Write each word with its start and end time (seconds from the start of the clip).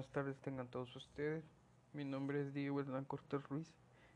buenas 0.00 0.12
tardes 0.14 0.40
tengan 0.40 0.66
todos 0.66 0.96
ustedes. 0.96 1.44
Mi 1.92 2.06
nombre 2.06 2.40
es 2.40 2.54
Diego 2.54 2.80
Hernán 2.80 3.04
Cortés 3.04 3.46
Ruiz 3.50 3.70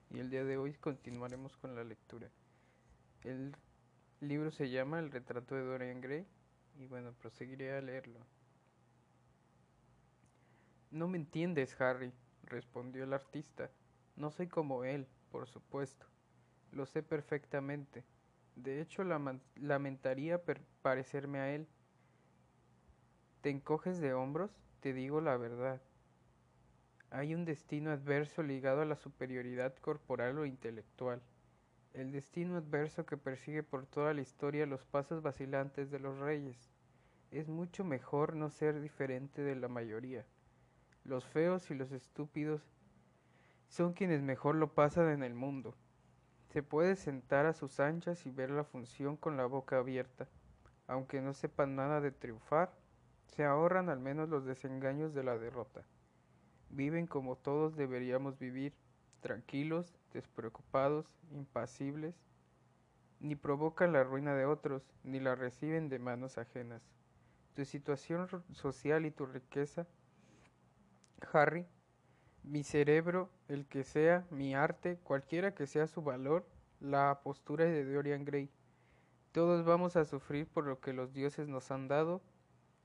y 0.09 0.19
el 0.19 0.31
día 0.31 0.43
de 0.43 0.57
hoy 0.57 0.73
continuaremos 0.73 1.59
con 1.59 1.75
la 1.75 1.85
lectura. 1.85 2.31
El 3.23 3.55
libro 4.21 4.51
se 4.51 4.71
llama 4.71 4.99
El 4.99 5.11
retrato 5.11 5.55
de 5.55 5.61
Dorian 5.61 6.01
Gray 6.01 6.27
y 6.79 6.87
bueno, 6.87 7.13
proseguiré 7.13 7.77
a 7.77 7.83
leerlo. 7.83 8.19
No 10.91 11.07
me 11.07 11.19
entiendes, 11.19 11.79
Harry, 11.79 12.15
respondió 12.45 13.05
el 13.05 13.13
artista. 13.13 13.71
No 14.17 14.31
soy 14.31 14.47
como 14.47 14.85
él, 14.85 15.07
por 15.31 15.47
supuesto. 15.47 16.07
Lo 16.73 16.87
sé 16.87 17.03
perfectamente. 17.03 18.05
De 18.57 18.81
hecho, 18.81 19.05
lamentaría 19.05 20.41
parecerme 20.81 21.41
a 21.41 21.55
él. 21.55 21.69
¿Te 23.43 23.51
encoges 23.51 24.01
de 24.01 24.15
hombros? 24.15 24.51
Te 24.85 24.93
digo 24.93 25.23
la 25.23 25.39
verdad. 25.39 25.81
Hay 27.09 27.35
un 27.35 27.47
destino 27.47 27.91
adverso 27.91 28.43
ligado 28.43 28.83
a 28.83 28.85
la 28.85 28.97
superioridad 28.97 29.75
corporal 29.77 30.37
o 30.37 30.45
intelectual. 30.45 31.23
El 31.95 32.13
destino 32.13 32.59
adverso 32.59 33.07
que 33.07 33.17
persigue 33.17 33.63
por 33.63 33.87
toda 33.87 34.13
la 34.13 34.21
historia 34.21 34.67
los 34.67 34.85
pasos 34.85 35.23
vacilantes 35.23 35.91
de 35.91 36.01
los 36.01 36.19
reyes. 36.19 36.69
Es 37.31 37.49
mucho 37.49 37.83
mejor 37.83 38.37
no 38.37 38.51
ser 38.51 38.83
diferente 38.83 39.41
de 39.41 39.57
la 39.57 39.69
mayoría. 39.69 40.27
Los 41.05 41.25
feos 41.25 41.71
y 41.71 41.75
los 41.75 41.91
estúpidos 41.91 42.61
son 43.71 43.95
quienes 43.95 44.21
mejor 44.21 44.55
lo 44.55 44.75
pasan 44.75 45.09
en 45.09 45.23
el 45.23 45.33
mundo. 45.33 45.75
Se 46.53 46.63
puede 46.63 46.97
sentar 46.97 47.47
a 47.47 47.55
sus 47.55 47.81
anchas 47.81 48.27
y 48.27 48.31
ver 48.31 48.51
la 48.51 48.65
función 48.65 49.17
con 49.17 49.39
la 49.39 49.47
boca 49.47 49.79
abierta, 49.79 50.29
aunque 50.87 51.23
no 51.23 51.33
sepan 51.33 51.75
nada 51.75 52.03
de 52.03 52.11
triunfar, 52.11 52.84
se 53.35 53.45
ahorran 53.45 53.89
al 53.89 53.99
menos 53.99 54.29
los 54.29 54.45
desengaños 54.45 55.15
de 55.15 55.25
la 55.25 55.37
derrota. 55.39 55.85
Viven 56.71 57.07
como 57.07 57.37
todos 57.37 57.77
deberíamos 57.77 58.39
vivir, 58.39 58.73
tranquilos, 59.21 59.95
despreocupados, 60.13 61.07
impasibles, 61.33 62.15
ni 63.21 63.37
provocan 63.37 63.93
la 63.93 64.05
ruina 64.05 64.35
de 64.35 64.45
otros, 64.45 64.83
ni 65.03 65.19
la 65.19 65.35
reciben 65.35 65.89
de 65.89 65.99
manos 65.99 66.39
ajenas. 66.39 66.83
Tu 67.55 67.65
situación 67.65 68.29
social 68.53 69.07
y 69.07 69.11
tu 69.11 69.27
riqueza 69.27 69.87
Harry, 71.33 71.67
mi 72.43 72.63
cerebro, 72.63 73.31
el 73.49 73.67
que 73.67 73.85
sea, 73.85 74.27
mi 74.31 74.55
arte, 74.55 74.99
cualquiera 75.03 75.55
que 75.55 75.67
sea 75.67 75.87
su 75.87 76.03
valor, 76.03 76.47
la 76.81 77.21
postura 77.23 77.65
de 77.65 77.85
Dorian 77.85 78.25
Gray. 78.25 78.51
Todos 79.33 79.65
vamos 79.65 79.97
a 79.97 80.05
sufrir 80.05 80.47
por 80.47 80.67
lo 80.67 80.81
que 80.81 80.93
los 80.93 81.13
dioses 81.13 81.49
nos 81.49 81.71
han 81.71 81.89
dado 81.89 82.23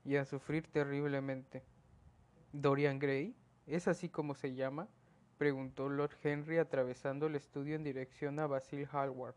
y 0.04 0.16
a 0.16 0.24
sufrir 0.24 0.66
terriblemente. 0.66 1.62
¿Dorian 2.52 2.98
Gray? 2.98 3.36
¿Es 3.66 3.88
así 3.88 4.08
como 4.08 4.34
se 4.34 4.54
llama? 4.54 4.88
preguntó 5.38 5.88
Lord 5.88 6.16
Henry 6.22 6.58
atravesando 6.58 7.26
el 7.26 7.34
estudio 7.34 7.74
en 7.74 7.84
dirección 7.84 8.38
a 8.40 8.46
Basil 8.46 8.86
Hallward. 8.92 9.34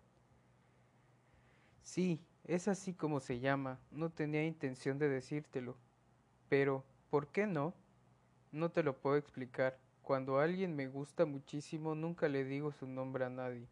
Sí, 1.81 2.19
es 2.43 2.67
así 2.67 2.93
como 2.93 3.19
se 3.19 3.39
llama. 3.39 3.79
No 3.91 4.09
tenía 4.09 4.43
intención 4.45 4.99
de 4.99 5.07
decírtelo. 5.07 5.77
Pero, 6.49 6.83
¿por 7.09 7.27
qué 7.27 7.47
no? 7.47 7.73
No 8.51 8.69
te 8.69 8.83
lo 8.83 8.97
puedo 8.97 9.15
explicar. 9.15 9.79
Cuando 10.01 10.39
alguien 10.39 10.75
me 10.75 10.87
gusta 10.87 11.25
muchísimo 11.25 11.95
nunca 11.95 12.27
le 12.27 12.43
digo 12.43 12.73
su 12.73 12.85
nombre 12.85 13.23
a 13.23 13.29
nadie. 13.29 13.69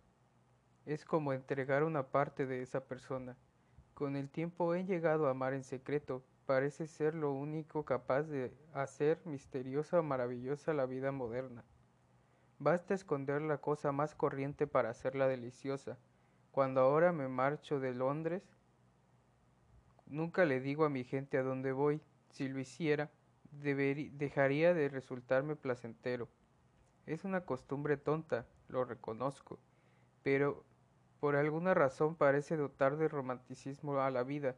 Es 0.85 1.03
como 1.03 1.33
entregar 1.33 1.83
una 1.83 2.07
parte 2.07 2.45
de 2.45 2.61
esa 2.61 2.85
persona. 2.85 3.37
Con 3.93 4.15
el 4.15 4.29
tiempo 4.29 4.73
he 4.73 4.85
llegado 4.85 5.27
a 5.27 5.31
amar 5.31 5.53
en 5.53 5.63
secreto. 5.63 6.23
Parece 6.51 6.85
ser 6.85 7.15
lo 7.15 7.31
único 7.31 7.85
capaz 7.85 8.23
de 8.23 8.53
hacer 8.73 9.21
misteriosa 9.23 10.01
o 10.01 10.03
maravillosa 10.03 10.73
la 10.73 10.85
vida 10.85 11.13
moderna. 11.13 11.63
Basta 12.59 12.93
esconder 12.93 13.41
la 13.41 13.59
cosa 13.59 13.93
más 13.93 14.15
corriente 14.15 14.67
para 14.67 14.89
hacerla 14.89 15.29
deliciosa. 15.29 15.97
Cuando 16.51 16.81
ahora 16.81 17.13
me 17.13 17.29
marcho 17.29 17.79
de 17.79 17.93
Londres, 17.93 18.43
nunca 20.07 20.43
le 20.43 20.59
digo 20.59 20.83
a 20.83 20.89
mi 20.89 21.05
gente 21.05 21.37
a 21.37 21.43
dónde 21.43 21.71
voy. 21.71 22.01
Si 22.31 22.49
lo 22.49 22.59
hiciera, 22.59 23.09
dejaría 23.53 24.73
de 24.73 24.89
resultarme 24.89 25.55
placentero. 25.55 26.27
Es 27.05 27.23
una 27.23 27.45
costumbre 27.45 27.95
tonta, 27.95 28.45
lo 28.67 28.83
reconozco, 28.83 29.57
pero 30.21 30.65
por 31.21 31.37
alguna 31.37 31.73
razón 31.73 32.17
parece 32.17 32.57
dotar 32.57 32.97
de 32.97 33.07
romanticismo 33.07 34.01
a 34.01 34.11
la 34.11 34.23
vida. 34.23 34.57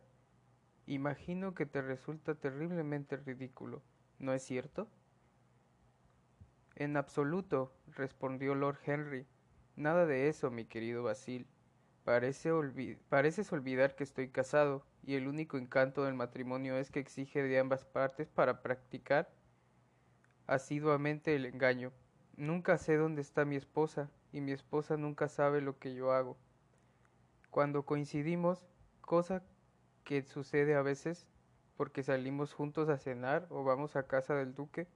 Imagino 0.86 1.54
que 1.54 1.66
te 1.66 1.82
resulta 1.82 2.36
terriblemente 2.36 3.16
ridículo, 3.16 3.82
¿no 4.20 4.34
es 4.34 4.44
cierto? 4.44 4.90
En 6.76 6.98
absoluto, 6.98 7.74
respondió 7.96 8.54
Lord 8.54 8.80
Henry. 8.86 9.26
Nada 9.76 10.06
de 10.06 10.28
eso, 10.28 10.52
mi 10.52 10.66
querido 10.66 11.04
Basil. 11.04 11.48
Parece 12.04 12.52
pareces 13.08 13.54
olvidar 13.54 13.96
que 13.96 14.04
estoy 14.04 14.28
casado, 14.28 14.86
y 15.04 15.16
el 15.16 15.28
único 15.28 15.58
encanto 15.58 16.04
del 16.04 16.16
matrimonio 16.16 16.78
es 16.78 16.92
que 16.92 17.00
exige 17.00 17.44
de 17.44 17.60
ambas 17.60 17.86
partes 17.86 18.30
para 18.30 18.62
practicar 18.62 19.30
asiduamente 20.48 21.36
el 21.36 21.46
engaño. 21.46 21.94
Nunca 22.36 22.78
sé 22.78 22.98
dónde 22.98 23.22
está 23.22 23.46
mi 23.46 23.56
esposa, 23.56 24.10
y 24.34 24.42
mi 24.42 24.52
esposa 24.52 24.98
nunca 24.98 25.30
sabe 25.30 25.62
lo 25.62 25.80
que 25.80 25.94
yo 25.94 26.12
hago. 26.12 26.38
Cuando 27.52 27.86
coincidimos, 27.86 28.66
cosa 29.00 29.44
que 30.03 30.22
sucede 30.24 30.75
a 30.75 30.81
veces, 30.81 31.28
porque 31.78 32.03
salimos 32.03 32.53
juntos 32.53 32.90
a 32.90 32.97
cenar 32.97 33.47
o 33.50 33.64
vamos 33.64 33.96
a 33.96 34.08
casa 34.08 34.36
del 34.36 34.53
duque, 34.53 34.88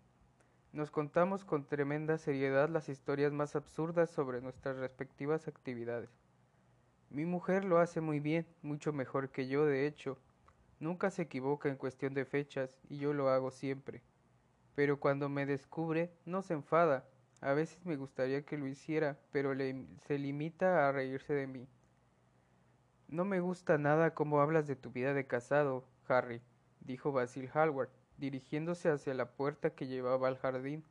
nos 0.74 0.92
contamos 0.92 1.44
con 1.44 1.66
tremenda 1.66 2.18
seriedad 2.18 2.70
las 2.70 2.90
historias 2.90 3.32
más 3.32 3.56
absurdas 3.56 4.12
sobre 4.12 4.42
nuestras 4.42 4.78
respectivas 4.78 5.48
actividades. 5.48 6.10
Mi 7.10 7.26
mujer 7.26 7.64
lo 7.64 7.80
hace 7.80 8.02
muy 8.02 8.20
bien, 8.20 8.46
mucho 8.62 8.92
mejor 8.92 9.30
que 9.30 9.48
yo, 9.48 9.66
de 9.66 9.88
hecho. 9.88 10.18
Nunca 10.80 11.10
se 11.10 11.24
equivoca 11.24 11.70
en 11.70 11.78
cuestión 11.78 12.14
de 12.14 12.26
fechas, 12.26 12.78
y 12.90 12.98
yo 12.98 13.14
lo 13.14 13.30
hago 13.30 13.50
siempre. 13.50 14.04
Pero 14.76 15.00
cuando 15.00 15.30
me 15.30 15.46
descubre, 15.46 16.12
no 16.26 16.42
se 16.42 16.54
enfada. 16.54 17.06
A 17.40 17.54
veces 17.54 17.86
me 17.86 17.96
gustaría 17.96 18.44
que 18.44 18.58
lo 18.58 18.68
hiciera, 18.68 19.18
pero 19.32 19.54
se 20.06 20.20
limita 20.20 20.88
a 20.88 20.92
reírse 20.92 21.34
de 21.34 21.48
mí. 21.48 21.68
No 23.10 23.24
me 23.24 23.40
gusta 23.40 23.78
nada 23.78 24.14
cómo 24.14 24.42
hablas 24.42 24.68
de 24.68 24.76
tu 24.76 24.92
vida 24.92 25.14
de 25.14 25.26
casado, 25.26 25.86
Harry, 26.10 26.42
dijo 26.82 27.14
Basil 27.14 27.50
Hallward, 27.54 27.90
dirigiéndose 28.18 28.90
hacia 28.90 29.14
la 29.14 29.32
puerta 29.32 29.70
que 29.70 29.88
llevaba 29.88 30.28
al 30.28 30.38
jardín. 30.38 30.84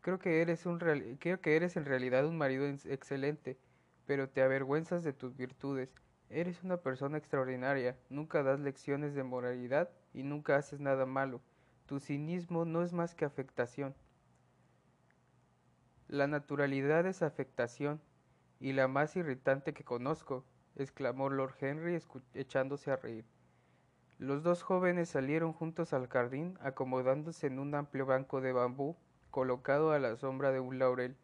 Creo 0.00 0.18
que 0.18 0.42
eres, 0.42 0.66
un 0.66 0.78
creo 1.20 1.40
que 1.40 1.54
eres 1.54 1.76
en 1.76 1.84
realidad 1.84 2.26
un 2.26 2.36
marido 2.36 2.66
excelente, 2.66 3.56
pero 4.06 4.28
te 4.28 4.42
avergüenzas 4.42 5.04
de 5.04 5.12
tus 5.12 5.36
virtudes. 5.36 5.94
Eres 6.30 6.64
una 6.64 6.78
persona 6.78 7.16
extraordinaria, 7.16 7.96
nunca 8.10 8.42
das 8.42 8.58
lecciones 8.58 9.14
de 9.14 9.22
moralidad 9.22 9.88
y 10.12 10.24
nunca 10.24 10.56
haces 10.56 10.80
nada 10.80 11.06
malo. 11.06 11.40
Tu 11.86 12.00
cinismo 12.00 12.64
no 12.64 12.82
es 12.82 12.92
más 12.92 13.14
que 13.14 13.24
afectación. 13.24 13.94
La 16.08 16.26
naturalidad 16.26 17.06
es 17.06 17.22
afectación, 17.22 18.00
y 18.58 18.72
la 18.72 18.88
más 18.88 19.14
irritante 19.16 19.74
que 19.74 19.84
conozco, 19.84 20.44
exclamó 20.76 21.28
Lord 21.30 21.54
Henry 21.60 21.98
echándose 22.34 22.90
a 22.90 22.96
reír. 22.96 23.24
Los 24.18 24.42
dos 24.42 24.62
jóvenes 24.62 25.10
salieron 25.10 25.52
juntos 25.52 25.92
al 25.92 26.08
jardín, 26.08 26.58
acomodándose 26.62 27.48
en 27.48 27.58
un 27.58 27.74
amplio 27.74 28.06
banco 28.06 28.40
de 28.40 28.52
bambú 28.52 28.96
colocado 29.30 29.92
a 29.92 29.98
la 29.98 30.16
sombra 30.16 30.52
de 30.52 30.60
un 30.60 30.78
laurel. 30.78 31.16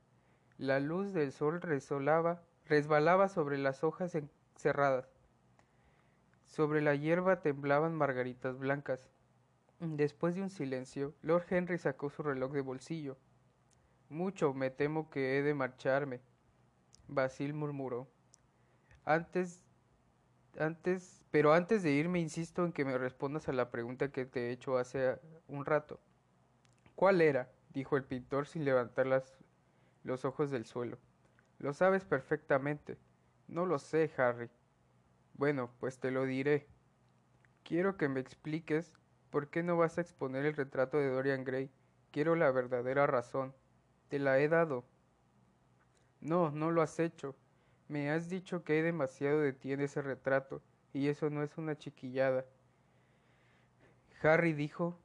La 0.58 0.80
luz 0.80 1.14
del 1.14 1.32
sol 1.32 1.62
resolaba 1.62 2.42
resbalaba 2.66 3.28
sobre 3.28 3.58
las 3.58 3.84
hojas 3.84 4.14
encerradas. 4.14 5.08
Sobre 6.44 6.80
la 6.82 6.94
hierba 6.94 7.40
temblaban 7.40 7.94
margaritas 7.94 8.58
blancas. 8.58 9.08
Después 9.80 10.34
de 10.34 10.42
un 10.42 10.50
silencio, 10.50 11.14
Lord 11.22 11.46
Henry 11.50 11.78
sacó 11.78 12.10
su 12.10 12.22
reloj 12.22 12.52
de 12.52 12.60
bolsillo. 12.60 13.16
Mucho 14.08 14.52
me 14.54 14.70
temo 14.70 15.10
que 15.10 15.38
he 15.38 15.42
de 15.42 15.54
marcharme. 15.54 16.20
Basil 17.08 17.54
murmuró. 17.54 18.06
Antes 19.04 19.62
antes, 20.58 21.22
pero 21.30 21.52
antes 21.54 21.82
de 21.82 21.92
irme 21.92 22.20
insisto 22.20 22.64
en 22.64 22.72
que 22.72 22.84
me 22.84 22.98
respondas 22.98 23.48
a 23.48 23.52
la 23.52 23.70
pregunta 23.70 24.12
que 24.12 24.26
te 24.26 24.48
he 24.48 24.52
hecho 24.52 24.76
hace 24.76 25.18
un 25.48 25.64
rato. 25.64 26.00
¿Cuál 26.94 27.20
era? 27.20 27.50
dijo 27.70 27.96
el 27.96 28.04
pintor 28.04 28.46
sin 28.46 28.64
levantar 28.64 29.06
los 30.04 30.24
ojos 30.24 30.50
del 30.50 30.66
suelo. 30.66 30.98
Lo 31.58 31.72
sabes 31.72 32.04
perfectamente. 32.04 32.98
No 33.48 33.64
lo 33.64 33.78
sé, 33.78 34.10
Harry. 34.18 34.50
Bueno, 35.34 35.70
pues 35.80 35.98
te 35.98 36.10
lo 36.10 36.24
diré. 36.24 36.66
Quiero 37.64 37.96
que 37.96 38.08
me 38.08 38.20
expliques 38.20 38.92
por 39.30 39.48
qué 39.48 39.62
no 39.62 39.78
vas 39.78 39.96
a 39.96 40.02
exponer 40.02 40.44
el 40.44 40.54
retrato 40.54 40.98
de 40.98 41.08
Dorian 41.08 41.44
Gray. 41.44 41.70
Quiero 42.10 42.36
la 42.36 42.50
verdadera 42.50 43.06
razón. 43.06 43.54
Te 44.08 44.18
la 44.18 44.38
he 44.38 44.48
dado. 44.48 44.84
No, 46.20 46.50
no 46.50 46.70
lo 46.70 46.82
has 46.82 46.98
hecho. 47.00 47.34
Me 47.92 48.10
has 48.10 48.30
dicho 48.30 48.64
que 48.64 48.72
hay 48.72 48.80
demasiado 48.80 49.40
de 49.40 49.52
ti 49.52 49.70
en 49.70 49.82
ese 49.82 50.00
retrato, 50.00 50.62
y 50.94 51.08
eso 51.08 51.28
no 51.28 51.42
es 51.42 51.58
una 51.58 51.76
chiquillada. 51.76 52.46
Harry 54.22 54.54
dijo 54.54 54.98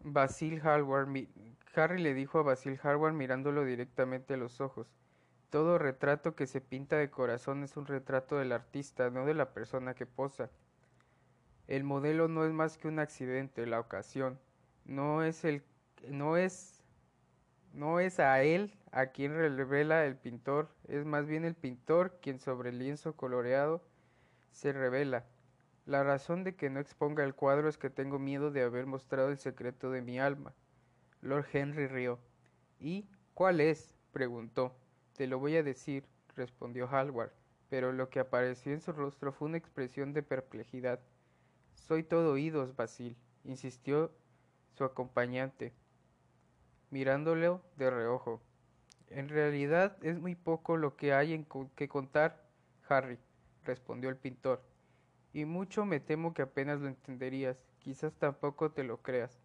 Basil 0.00 0.62
Harry 0.64 1.98
le 1.98 2.14
dijo 2.14 2.38
a 2.38 2.42
Basil 2.44 2.80
Hallward 2.82 3.12
mirándolo 3.12 3.66
directamente 3.66 4.32
a 4.32 4.36
los 4.38 4.62
ojos. 4.62 4.86
Todo 5.50 5.76
retrato 5.76 6.34
que 6.34 6.46
se 6.46 6.62
pinta 6.62 6.96
de 6.96 7.10
corazón 7.10 7.62
es 7.62 7.76
un 7.76 7.84
retrato 7.84 8.38
del 8.38 8.50
artista, 8.50 9.10
no 9.10 9.26
de 9.26 9.34
la 9.34 9.52
persona 9.52 9.92
que 9.92 10.06
posa. 10.06 10.48
El 11.66 11.84
modelo 11.84 12.26
no 12.26 12.46
es 12.46 12.54
más 12.54 12.78
que 12.78 12.88
un 12.88 13.00
accidente, 13.00 13.66
la 13.66 13.80
ocasión. 13.80 14.40
No 14.86 15.22
es 15.22 15.44
el 15.44 15.62
no 16.08 16.38
es 16.38 16.82
no 17.74 18.00
es 18.00 18.18
a 18.18 18.42
él 18.42 18.72
a 18.94 19.06
quien 19.06 19.34
revela 19.34 20.06
el 20.06 20.16
pintor, 20.16 20.68
es 20.86 21.04
más 21.04 21.26
bien 21.26 21.44
el 21.44 21.56
pintor 21.56 22.20
quien 22.22 22.38
sobre 22.38 22.70
el 22.70 22.78
lienzo 22.78 23.16
coloreado 23.16 23.82
se 24.52 24.72
revela. 24.72 25.26
La 25.84 26.04
razón 26.04 26.44
de 26.44 26.54
que 26.54 26.70
no 26.70 26.78
exponga 26.78 27.24
el 27.24 27.34
cuadro 27.34 27.68
es 27.68 27.76
que 27.76 27.90
tengo 27.90 28.20
miedo 28.20 28.52
de 28.52 28.62
haber 28.62 28.86
mostrado 28.86 29.30
el 29.30 29.38
secreto 29.38 29.90
de 29.90 30.00
mi 30.00 30.20
alma. 30.20 30.54
Lord 31.22 31.46
Henry 31.52 31.88
rió. 31.88 32.20
¿Y 32.78 33.08
cuál 33.34 33.60
es? 33.60 33.96
preguntó. 34.12 34.76
Te 35.16 35.26
lo 35.26 35.40
voy 35.40 35.56
a 35.56 35.64
decir, 35.64 36.06
respondió 36.36 36.86
Hallward, 36.86 37.32
pero 37.68 37.92
lo 37.92 38.10
que 38.10 38.20
apareció 38.20 38.72
en 38.72 38.80
su 38.80 38.92
rostro 38.92 39.32
fue 39.32 39.48
una 39.48 39.58
expresión 39.58 40.12
de 40.12 40.22
perplejidad. 40.22 41.00
Soy 41.74 42.04
todo 42.04 42.34
oídos, 42.34 42.76
Basil, 42.76 43.16
insistió 43.42 44.12
su 44.70 44.84
acompañante, 44.84 45.72
mirándolo 46.90 47.60
de 47.76 47.90
reojo. 47.90 48.40
En 49.14 49.28
realidad 49.28 49.96
es 50.02 50.18
muy 50.18 50.34
poco 50.34 50.76
lo 50.76 50.96
que 50.96 51.14
hay 51.14 51.34
en 51.34 51.46
que 51.76 51.88
contar, 51.88 52.42
Harry, 52.88 53.16
respondió 53.62 54.10
el 54.10 54.16
pintor, 54.16 54.60
y 55.32 55.44
mucho 55.44 55.84
me 55.84 56.00
temo 56.00 56.34
que 56.34 56.42
apenas 56.42 56.80
lo 56.80 56.88
entenderías, 56.88 57.56
quizás 57.78 58.12
tampoco 58.14 58.72
te 58.72 58.82
lo 58.82 59.02
creas. 59.02 59.40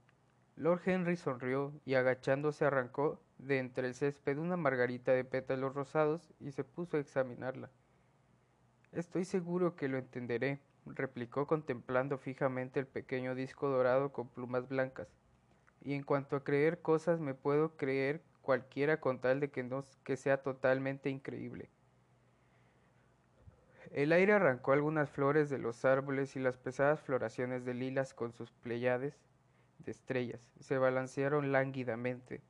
Lord 0.56 0.82
Henry 0.86 1.18
sonrió 1.18 1.72
y 1.86 1.94
agachándose 1.94 2.66
arrancó 2.66 3.22
de 3.38 3.60
entre 3.60 3.86
el 3.86 3.94
césped 3.94 4.40
una 4.40 4.58
margarita 4.58 5.12
de 5.12 5.24
pétalos 5.24 5.76
rosados 5.76 6.34
y 6.40 6.52
se 6.52 6.64
puso 6.64 6.98
a 6.98 7.02
examinarla. 7.02 7.70
Estoy 8.92 9.24
seguro 9.24 9.76
que 9.76 9.88
lo 9.88 10.00
entenderé, 10.00 10.60
replicó 10.88 11.46
contemplando 11.46 12.18
fijamente 12.18 12.80
el 12.80 12.88
pequeño 12.88 13.36
disco 13.36 13.70
dorado 13.70 14.12
con 14.14 14.30
plumas 14.30 14.68
blancas. 14.68 15.10
Y 15.82 15.94
en 15.94 16.02
cuanto 16.02 16.38
a 16.38 16.44
creer 16.44 16.82
cosas 16.82 17.20
me 17.20 17.36
puedo 17.36 17.78
creer 17.78 18.24
cualquiera 18.50 19.00
con 19.00 19.22
tal 19.22 19.40
de 19.40 19.52
que 19.52 19.62
no 19.62 19.86
que 20.04 20.18
sea 20.18 20.42
totalmente 20.42 21.12
increíble. 21.12 21.70
El 23.92 24.12
aire 24.12 24.34
arrancó 24.34 24.72
algunas 24.72 25.08
flores 25.08 25.52
de 25.52 25.60
los 25.60 25.86
árboles 25.86 26.36
y 26.36 26.40
las 26.40 26.58
pesadas 26.58 27.00
floraciones 27.00 27.64
de 27.64 27.76
lilas 27.76 28.16
con 28.16 28.34
sus 28.34 28.50
pleyades 28.52 29.14
de 29.78 29.92
estrellas 29.92 30.42
se 30.60 30.80
balancearon 30.80 31.52
lánguidamente 31.52 32.42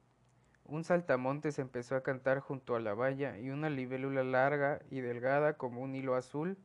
un 0.63 0.85
saltamontes 0.85 1.59
empezó 1.59 1.97
a 1.97 2.03
cantar 2.03 2.39
junto 2.39 2.77
a 2.77 2.79
la 2.79 2.93
valla 2.93 3.37
y 3.37 3.49
una 3.49 3.69
libélula 3.69 4.23
larga 4.23 4.79
y 4.89 5.01
delgada 5.01 5.57
como 5.57 5.81
un 5.81 5.95
hilo 5.95 6.15
azul 6.15 6.57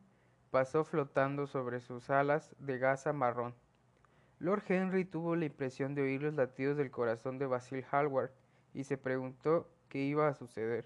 pasó 0.49 0.85
flotando 0.85 1.45
sobre 1.45 1.81
sus 1.81 2.09
alas 2.09 2.55
de 2.59 2.77
gasa 2.77 3.11
marrón. 3.11 3.53
Lord 4.39 4.63
Henry 4.69 5.03
tuvo 5.03 5.35
la 5.35 5.43
impresión 5.43 5.93
de 5.93 6.03
oír 6.03 6.21
los 6.21 6.35
latidos 6.35 6.77
del 6.77 6.89
corazón 6.89 7.37
de 7.37 7.47
Basil 7.47 7.83
Hallward 7.91 8.31
y 8.75 8.83
se 8.83 8.97
preguntó 8.97 9.69
qué 9.87 9.99
iba 9.99 10.27
a 10.27 10.33
suceder. 10.33 10.85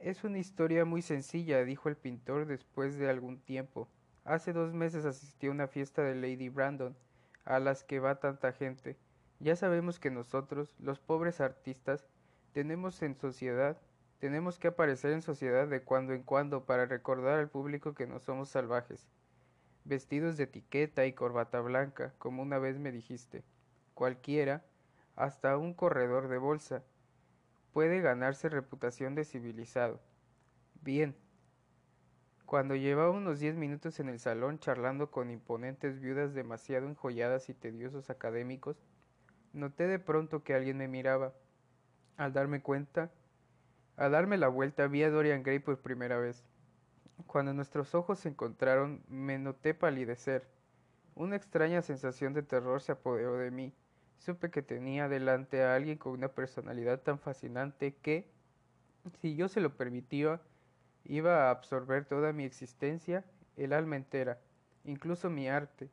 Es 0.00 0.24
una 0.24 0.38
historia 0.38 0.84
muy 0.84 1.02
sencilla, 1.02 1.64
dijo 1.64 1.88
el 1.88 1.96
pintor 1.96 2.46
después 2.46 2.98
de 2.98 3.08
algún 3.08 3.38
tiempo. 3.38 3.88
Hace 4.24 4.52
dos 4.52 4.74
meses 4.74 5.04
asistí 5.04 5.46
a 5.46 5.52
una 5.52 5.68
fiesta 5.68 6.02
de 6.02 6.16
Lady 6.16 6.48
Brandon, 6.48 6.96
a 7.44 7.60
las 7.60 7.84
que 7.84 8.00
va 8.00 8.18
tanta 8.18 8.52
gente. 8.52 8.96
Ya 9.38 9.54
sabemos 9.54 10.00
que 10.00 10.10
nosotros, 10.10 10.74
los 10.80 10.98
pobres 10.98 11.40
artistas, 11.40 12.08
tenemos 12.52 13.02
en 13.02 13.14
sociedad, 13.14 13.80
tenemos 14.18 14.58
que 14.58 14.68
aparecer 14.68 15.12
en 15.12 15.22
sociedad 15.22 15.68
de 15.68 15.82
cuando 15.82 16.12
en 16.12 16.24
cuando 16.24 16.64
para 16.64 16.86
recordar 16.86 17.38
al 17.38 17.48
público 17.48 17.94
que 17.94 18.08
no 18.08 18.18
somos 18.18 18.48
salvajes, 18.48 19.06
vestidos 19.84 20.36
de 20.36 20.44
etiqueta 20.44 21.06
y 21.06 21.12
corbata 21.12 21.60
blanca, 21.60 22.14
como 22.18 22.42
una 22.42 22.58
vez 22.58 22.78
me 22.80 22.90
dijiste. 22.90 23.44
Cualquiera, 23.94 24.64
hasta 25.18 25.58
un 25.58 25.74
corredor 25.74 26.28
de 26.28 26.38
bolsa, 26.38 26.82
puede 27.72 28.00
ganarse 28.00 28.48
reputación 28.48 29.14
de 29.14 29.24
civilizado. 29.24 30.00
Bien. 30.80 31.14
Cuando 32.46 32.76
llevaba 32.76 33.10
unos 33.10 33.40
diez 33.40 33.56
minutos 33.56 34.00
en 34.00 34.08
el 34.08 34.20
salón 34.20 34.58
charlando 34.58 35.10
con 35.10 35.30
imponentes 35.30 36.00
viudas 36.00 36.32
demasiado 36.32 36.86
enjolladas 36.86 37.50
y 37.50 37.54
tediosos 37.54 38.08
académicos, 38.08 38.82
Noté 39.52 39.86
de 39.86 39.98
pronto 39.98 40.44
que 40.44 40.54
alguien 40.54 40.76
me 40.76 40.88
miraba. 40.88 41.32
Al 42.16 42.32
darme 42.32 42.60
cuenta, 42.60 43.10
al 43.96 44.12
darme 44.12 44.36
la 44.36 44.48
vuelta 44.48 44.86
vi 44.86 45.02
a 45.02 45.10
Dorian 45.10 45.42
Gray 45.42 45.58
por 45.58 45.78
primera 45.78 46.18
vez. 46.18 46.44
Cuando 47.26 47.54
nuestros 47.54 47.94
ojos 47.94 48.20
se 48.20 48.28
encontraron, 48.28 49.02
me 49.08 49.38
noté 49.38 49.74
palidecer. 49.74 50.46
Una 51.14 51.36
extraña 51.36 51.82
sensación 51.82 52.34
de 52.34 52.42
terror 52.42 52.80
se 52.82 52.92
apoderó 52.92 53.36
de 53.38 53.50
mí. 53.50 53.74
Supe 54.18 54.50
que 54.50 54.62
tenía 54.62 55.08
delante 55.08 55.62
a 55.62 55.74
alguien 55.74 55.96
con 55.96 56.12
una 56.12 56.28
personalidad 56.28 57.00
tan 57.00 57.18
fascinante 57.18 57.94
que, 57.94 58.28
si 59.20 59.36
yo 59.36 59.48
se 59.48 59.60
lo 59.60 59.76
permitía, 59.76 60.40
iba 61.04 61.46
a 61.46 61.50
absorber 61.50 62.04
toda 62.04 62.32
mi 62.32 62.44
existencia, 62.44 63.24
el 63.56 63.72
alma 63.72 63.96
entera, 63.96 64.40
incluso 64.84 65.30
mi 65.30 65.48
arte, 65.48 65.88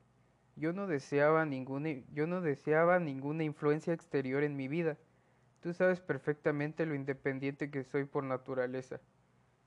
yo 0.56 0.72
no 0.72 0.88
deseaba 0.88 1.46
ninguna, 1.46 1.90
yo 2.14 2.28
no 2.28 2.42
deseaba 2.42 3.00
ninguna 3.00 3.44
influencia 3.44 3.94
exterior 3.94 4.44
en 4.44 4.56
mi 4.56 4.68
vida. 4.68 4.98
Tú 5.62 5.74
sabes 5.74 6.00
perfectamente 6.00 6.86
lo 6.86 6.96
independiente 6.96 7.70
que 7.70 7.84
soy 7.84 8.06
por 8.06 8.24
naturaleza. 8.24 9.02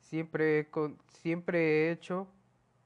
Siempre 0.00 0.60
he, 0.60 0.68
siempre 1.08 1.60
he 1.60 1.90
hecho 1.90 2.28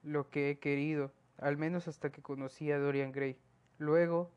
lo 0.03 0.31
que 0.31 0.51
he 0.51 0.59
querido, 0.59 1.13
al 1.39 1.57
menos 1.57 1.87
hasta 1.87 2.11
que 2.11 2.23
conocí 2.23 2.73
a 2.73 2.79
Dorian 2.79 3.13
Gray. 3.13 3.37
Luego, 3.79 4.33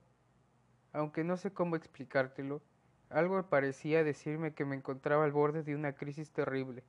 aunque 0.95 1.25
no 1.25 1.35
sé 1.35 1.51
cómo 1.51 1.75
explicártelo, 1.75 2.61
algo 3.09 3.43
parecía 3.49 4.03
decirme 4.03 4.53
que 4.53 4.63
me 4.63 4.77
encontraba 4.77 5.25
al 5.25 5.33
borde 5.33 5.61
de 5.61 5.75
una 5.75 5.93
crisis 5.93 6.31
terrible. 6.31 6.83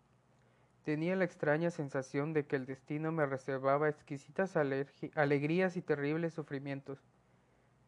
Tenía 0.85 1.17
la 1.17 1.25
extraña 1.25 1.71
sensación 1.73 2.33
de 2.33 2.47
que 2.47 2.55
el 2.55 2.67
destino 2.67 3.11
me 3.11 3.27
reservaba 3.27 3.89
exquisitas 3.89 4.57
alegrías 4.57 5.77
y 5.77 5.83
terribles 5.83 6.35
sufrimientos. 6.35 7.03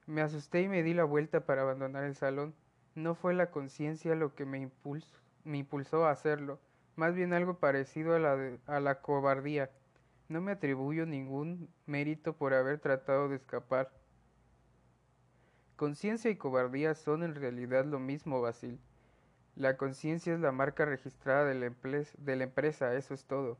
Me 0.07 0.21
asusté 0.21 0.63
y 0.63 0.69
me 0.69 0.83
di 0.83 0.93
la 0.93 1.05
vuelta 1.05 1.47
para 1.47 1.63
abandonar 1.63 2.03
el 2.03 2.17
salón. 2.17 2.53
No 2.97 3.15
fue 3.15 3.33
la 3.33 3.53
conciencia 3.53 4.17
lo 4.17 4.35
que 4.35 4.45
me, 4.45 4.69
impulsó 5.45 6.05
a 6.05 6.11
hacerlo, 6.11 6.59
más 6.97 7.15
bien 7.15 7.33
algo 7.33 7.61
parecido 7.61 8.17
a 8.17 8.19
la, 8.19 8.59
a 8.67 8.81
la 8.81 9.01
cobardía. 9.01 9.71
No 10.29 10.41
me 10.41 10.51
atribuyo 10.51 11.07
ningún 11.07 11.69
mérito 11.87 12.33
por 12.33 12.55
haber 12.55 12.81
tratado 12.81 13.29
de 13.29 13.37
escapar. 13.37 13.93
Conciencia 15.79 16.29
y 16.29 16.35
cobardía 16.35 16.97
son 16.97 17.23
en 17.23 17.37
realidad 17.37 17.85
lo 17.85 18.01
mismo, 18.01 18.41
Basil. 18.41 18.81
La 19.55 19.77
conciencia 19.77 20.35
es 20.35 20.41
la 20.41 20.51
marca 20.51 20.85
registrada 20.85 21.45
de 21.45 21.55
la, 21.55 21.73
de 22.19 22.43
empresa, 22.43 22.97
eso 22.97 23.15
es 23.15 23.27
todo. 23.27 23.59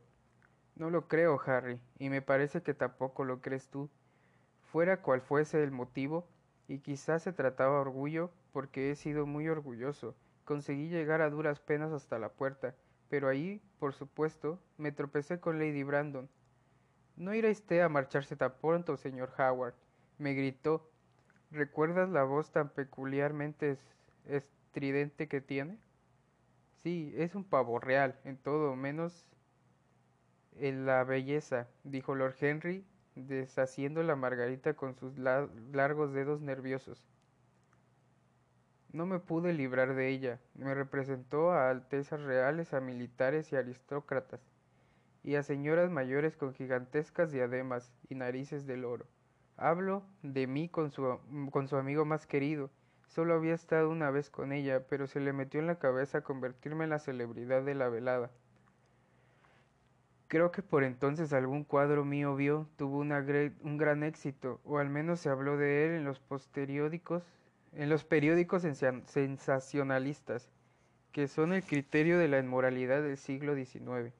No 0.75 0.89
lo 0.89 1.07
creo, 1.07 1.39
Harry, 1.45 1.79
y 1.97 2.09
me 2.09 2.21
parece 2.21 2.61
que 2.61 2.73
tampoco 2.73 3.23
lo 3.23 3.39
crees 3.39 3.69
tú. 3.69 3.89
Fuera 4.69 5.01
cual 5.01 5.21
fuese 5.21 5.63
el 5.63 5.71
motivo, 5.71 6.27
y 6.67 6.79
quizás 6.79 7.23
se 7.23 7.31
trataba 7.31 7.79
orgullo, 7.79 8.31
porque 8.51 8.91
he 8.91 8.97
sido 8.97 9.25
muy 9.25 9.47
orgulloso, 9.47 10.13
conseguí 10.43 10.89
llegar 10.89 11.21
a 11.21 11.29
duras 11.29 11.61
penas 11.61 11.93
hasta 11.93 12.19
la 12.19 12.33
puerta, 12.33 12.75
pero 13.09 13.29
ahí, 13.29 13.61
por 13.79 13.93
supuesto, 13.93 14.59
me 14.77 14.91
tropecé 14.91 15.39
con 15.39 15.57
Lady 15.57 15.83
Brandon. 15.83 16.27
No 17.15 17.33
irá 17.33 17.49
usted 17.49 17.79
a 17.79 17.87
marcharse 17.87 18.35
tan 18.35 18.55
pronto, 18.59 18.97
señor 18.97 19.31
Howard, 19.37 19.75
me 20.17 20.33
gritó. 20.33 20.85
¿Recuerdas 21.51 22.09
la 22.09 22.23
voz 22.23 22.51
tan 22.51 22.69
peculiarmente 22.69 23.77
estridente 24.25 25.27
que 25.27 25.41
tiene? 25.41 25.77
Sí, 26.83 27.13
es 27.17 27.35
un 27.35 27.43
pavo 27.43 27.79
real, 27.79 28.19
en 28.23 28.37
todo 28.37 28.75
menos 28.75 29.25
en 30.55 30.85
la 30.85 31.03
belleza, 31.03 31.67
dijo 31.83 32.15
Lord 32.15 32.35
Henry, 32.39 32.85
deshaciendo 33.15 34.03
la 34.03 34.15
margarita 34.15 34.75
con 34.75 34.95
sus 34.95 35.17
largos 35.17 36.13
dedos 36.13 36.41
nerviosos. 36.41 37.03
No 38.91 39.05
me 39.05 39.19
pude 39.19 39.53
librar 39.53 39.93
de 39.93 40.09
ella. 40.09 40.39
Me 40.55 40.73
representó 40.73 41.51
a 41.51 41.69
altezas 41.69 42.21
reales, 42.21 42.73
a 42.73 42.81
militares 42.81 43.51
y 43.51 43.55
aristócratas, 43.55 44.41
y 45.23 45.35
a 45.35 45.43
señoras 45.43 45.91
mayores 45.91 46.35
con 46.35 46.53
gigantescas 46.53 47.31
diademas 47.31 47.91
y 48.09 48.15
narices 48.15 48.65
de 48.65 48.83
oro. 48.83 49.05
Hablo 49.59 50.03
de 50.23 50.47
mí 50.47 50.69
con 50.69 50.91
su, 50.91 51.19
con 51.51 51.67
su 51.67 51.75
amigo 51.77 52.05
más 52.05 52.25
querido, 52.25 52.69
Solo 53.09 53.33
había 53.33 53.55
estado 53.55 53.89
una 53.89 54.11
vez 54.11 54.29
con 54.29 54.51
ella, 54.51 54.85
pero 54.87 55.07
se 55.07 55.19
le 55.19 55.33
metió 55.33 55.59
en 55.59 55.65
la 55.65 55.79
cabeza 55.79 56.21
convertirme 56.21 56.83
en 56.83 56.91
la 56.91 56.99
celebridad 56.99 57.63
de 57.63 57.73
la 57.73 57.89
velada. 57.89 58.29
Creo 60.27 60.51
que 60.51 60.61
por 60.61 60.83
entonces 60.83 61.33
algún 61.33 61.63
cuadro 61.63 62.05
mío 62.05 62.35
vio, 62.35 62.67
tuvo 62.77 62.99
un 62.99 63.77
gran 63.79 64.03
éxito, 64.03 64.61
o 64.63 64.77
al 64.77 64.91
menos 64.91 65.19
se 65.19 65.29
habló 65.29 65.57
de 65.57 65.87
él 65.87 65.91
en 65.95 66.05
los 66.05 66.19
posteriódicos, 66.19 67.23
en 67.73 67.89
los 67.89 68.03
periódicos 68.03 68.61
sensacionalistas, 68.61 70.51
que 71.11 71.27
son 71.27 71.51
el 71.51 71.63
criterio 71.63 72.19
de 72.19 72.27
la 72.27 72.37
inmoralidad 72.37 73.01
del 73.01 73.17
siglo 73.17 73.55
XIX. 73.55 74.13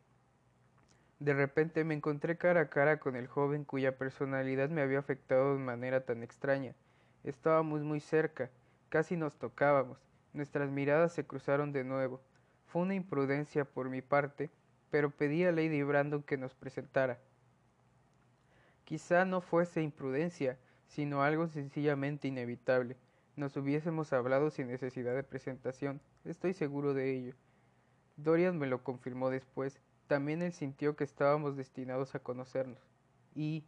De 1.20 1.34
repente 1.34 1.84
me 1.84 1.94
encontré 1.94 2.38
cara 2.38 2.62
a 2.62 2.70
cara 2.70 3.00
con 3.00 3.18
el 3.18 3.28
joven 3.28 3.66
cuya 3.66 3.98
personalidad 3.98 4.70
me 4.70 4.82
había 4.82 5.00
afectado 5.00 5.54
de 5.54 5.60
manera 5.60 6.06
tan 6.06 6.24
extraña. 6.24 6.76
Estábamos 7.26 7.82
muy 7.82 8.00
cerca, 8.00 8.50
casi 8.88 9.18
nos 9.18 9.38
tocábamos, 9.38 10.00
nuestras 10.32 10.70
miradas 10.70 11.12
se 11.12 11.26
cruzaron 11.26 11.74
de 11.74 11.84
nuevo. 11.84 12.22
Fue 12.68 12.84
una 12.84 12.96
imprudencia 12.96 13.66
por 13.66 13.90
mi 13.90 14.02
parte, 14.02 14.50
pero 14.92 15.10
pedí 15.10 15.44
a 15.44 15.52
Lady 15.52 15.84
Brandon 15.84 16.24
que 16.24 16.38
nos 16.38 16.56
presentara. 16.56 17.20
Quizá 18.86 19.26
no 19.26 19.42
fuese 19.42 19.82
imprudencia, 19.82 20.58
sino 20.88 21.22
algo 21.22 21.48
sencillamente 21.48 22.30
inevitable. 22.30 22.96
Nos 23.36 23.58
hubiésemos 23.58 24.14
hablado 24.14 24.52
sin 24.52 24.68
necesidad 24.68 25.16
de 25.16 25.24
presentación, 25.24 26.00
estoy 26.24 26.54
seguro 26.54 26.94
de 26.94 27.14
ello. 27.14 27.34
Dorian 28.16 28.58
me 28.58 28.68
lo 28.68 28.84
confirmó 28.84 29.30
después. 29.30 29.82
También 30.10 30.42
él 30.42 30.54
sintió 30.54 30.96
que 30.96 31.04
estábamos 31.04 31.56
destinados 31.56 32.16
a 32.16 32.20
conocernos. 32.20 32.80
¿Y 33.36 33.64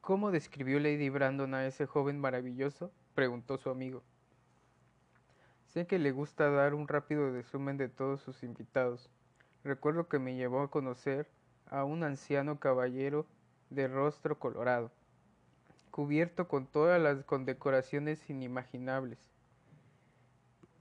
cómo 0.00 0.32
describió 0.32 0.80
Lady 0.80 1.08
Brandon 1.10 1.54
a 1.54 1.64
ese 1.64 1.86
joven 1.86 2.18
maravilloso? 2.18 2.90
preguntó 3.14 3.56
su 3.56 3.70
amigo. 3.70 4.02
Sé 5.66 5.86
que 5.86 6.00
le 6.00 6.10
gusta 6.10 6.50
dar 6.50 6.74
un 6.74 6.88
rápido 6.88 7.30
resumen 7.30 7.76
de 7.76 7.88
todos 7.88 8.20
sus 8.20 8.42
invitados. 8.42 9.10
Recuerdo 9.62 10.08
que 10.08 10.18
me 10.18 10.34
llevó 10.34 10.62
a 10.62 10.72
conocer 10.72 11.28
a 11.66 11.84
un 11.84 12.02
anciano 12.02 12.58
caballero 12.58 13.24
de 13.70 13.86
rostro 13.86 14.40
colorado, 14.40 14.90
cubierto 15.92 16.48
con 16.48 16.66
todas 16.66 17.00
las 17.00 17.22
condecoraciones 17.22 18.28
inimaginables, 18.28 19.20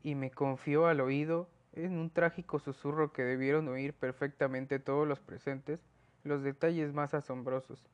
y 0.02 0.16
me 0.16 0.32
confió 0.32 0.88
al 0.88 1.00
oído, 1.00 1.48
en 1.74 1.98
un 1.98 2.10
trágico 2.10 2.60
susurro 2.60 3.12
que 3.14 3.24
debieron 3.24 3.68
oír 3.68 3.94
perfectamente 3.94 4.80
todos 4.80 5.08
los 5.08 5.20
presentes, 5.20 5.80
los 6.24 6.44
detalles 6.44 6.94
más 6.94 7.14
asombrosos. 7.14 7.86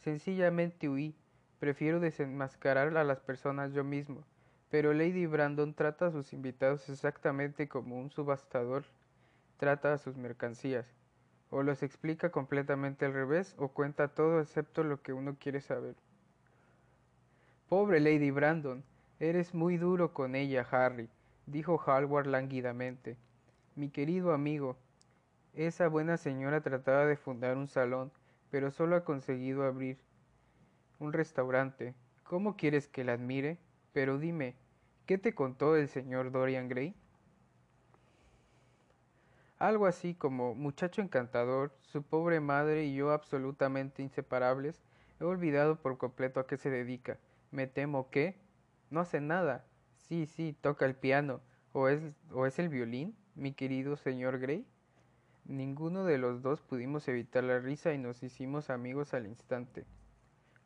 Sencillamente 0.00 0.88
huí, 0.88 1.14
prefiero 1.58 2.00
desenmascarar 2.00 2.96
a 2.96 3.04
las 3.04 3.20
personas 3.20 3.72
yo 3.72 3.84
mismo, 3.84 4.24
pero 4.70 4.92
Lady 4.92 5.26
Brandon 5.26 5.74
trata 5.74 6.06
a 6.06 6.10
sus 6.12 6.32
invitados 6.32 6.88
exactamente 6.88 7.68
como 7.68 7.98
un 7.98 8.10
subastador 8.10 8.84
trata 9.62 9.92
a 9.92 9.98
sus 9.98 10.16
mercancías 10.16 10.86
o 11.48 11.62
los 11.62 11.84
explica 11.84 12.30
completamente 12.30 13.04
al 13.04 13.12
revés 13.12 13.54
o 13.58 13.68
cuenta 13.68 14.08
todo 14.08 14.40
excepto 14.40 14.82
lo 14.82 15.00
que 15.02 15.12
uno 15.12 15.36
quiere 15.38 15.60
saber. 15.60 15.94
Pobre 17.68 18.00
Lady 18.00 18.32
Brandon, 18.32 18.82
eres 19.20 19.54
muy 19.54 19.76
duro 19.76 20.12
con 20.12 20.34
ella, 20.34 20.66
Harry, 20.68 21.08
dijo 21.46 21.78
Hallward 21.78 22.26
lánguidamente. 22.26 23.16
Mi 23.74 23.88
querido 23.90 24.32
amigo, 24.32 24.76
esa 25.54 25.88
buena 25.88 26.16
señora 26.16 26.60
trataba 26.60 27.06
de 27.06 27.16
fundar 27.16 27.56
un 27.56 27.68
salón, 27.68 28.12
pero 28.50 28.70
solo 28.70 28.96
ha 28.96 29.04
conseguido 29.04 29.64
abrir 29.64 29.98
un 30.98 31.12
restaurante. 31.12 31.94
¿Cómo 32.24 32.56
quieres 32.56 32.88
que 32.88 33.04
la 33.04 33.14
admire? 33.14 33.58
Pero 33.92 34.18
dime, 34.18 34.54
¿qué 35.06 35.18
te 35.18 35.34
contó 35.34 35.76
el 35.76 35.88
señor 35.88 36.32
Dorian 36.32 36.68
Gray? 36.68 36.94
Algo 39.58 39.86
así 39.86 40.14
como 40.14 40.54
muchacho 40.54 41.02
encantador, 41.02 41.72
su 41.82 42.02
pobre 42.02 42.40
madre 42.40 42.84
y 42.84 42.94
yo 42.94 43.12
absolutamente 43.12 44.02
inseparables, 44.02 44.82
he 45.20 45.24
olvidado 45.24 45.76
por 45.76 45.98
completo 45.98 46.40
a 46.40 46.46
qué 46.46 46.56
se 46.56 46.70
dedica. 46.70 47.18
Me 47.50 47.66
temo 47.66 48.10
que... 48.10 48.40
No 48.90 49.00
hace 49.00 49.20
nada. 49.20 49.64
Sí, 50.08 50.26
sí, 50.26 50.54
toca 50.60 50.84
el 50.84 50.94
piano. 50.94 51.40
¿O 51.72 51.88
es, 51.88 52.02
o 52.32 52.46
es 52.46 52.58
el 52.58 52.68
violín, 52.68 53.16
mi 53.34 53.52
querido 53.52 53.96
señor 53.96 54.38
Gray? 54.38 54.66
Ninguno 55.44 56.04
de 56.04 56.18
los 56.18 56.42
dos 56.42 56.60
pudimos 56.60 57.08
evitar 57.08 57.44
la 57.44 57.58
risa 57.58 57.92
y 57.94 57.98
nos 57.98 58.22
hicimos 58.22 58.70
amigos 58.70 59.14
al 59.14 59.26
instante. 59.26 59.86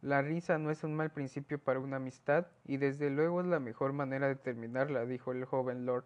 La 0.02 0.20
risa 0.20 0.58
no 0.58 0.70
es 0.70 0.84
un 0.84 0.94
mal 0.94 1.10
principio 1.10 1.58
para 1.58 1.80
una 1.80 1.96
amistad, 1.96 2.46
y 2.64 2.76
desde 2.76 3.10
luego 3.10 3.40
es 3.40 3.46
la 3.46 3.60
mejor 3.60 3.92
manera 3.92 4.28
de 4.28 4.36
terminarla, 4.36 5.06
dijo 5.06 5.32
el 5.32 5.44
joven 5.44 5.86
lord, 5.86 6.04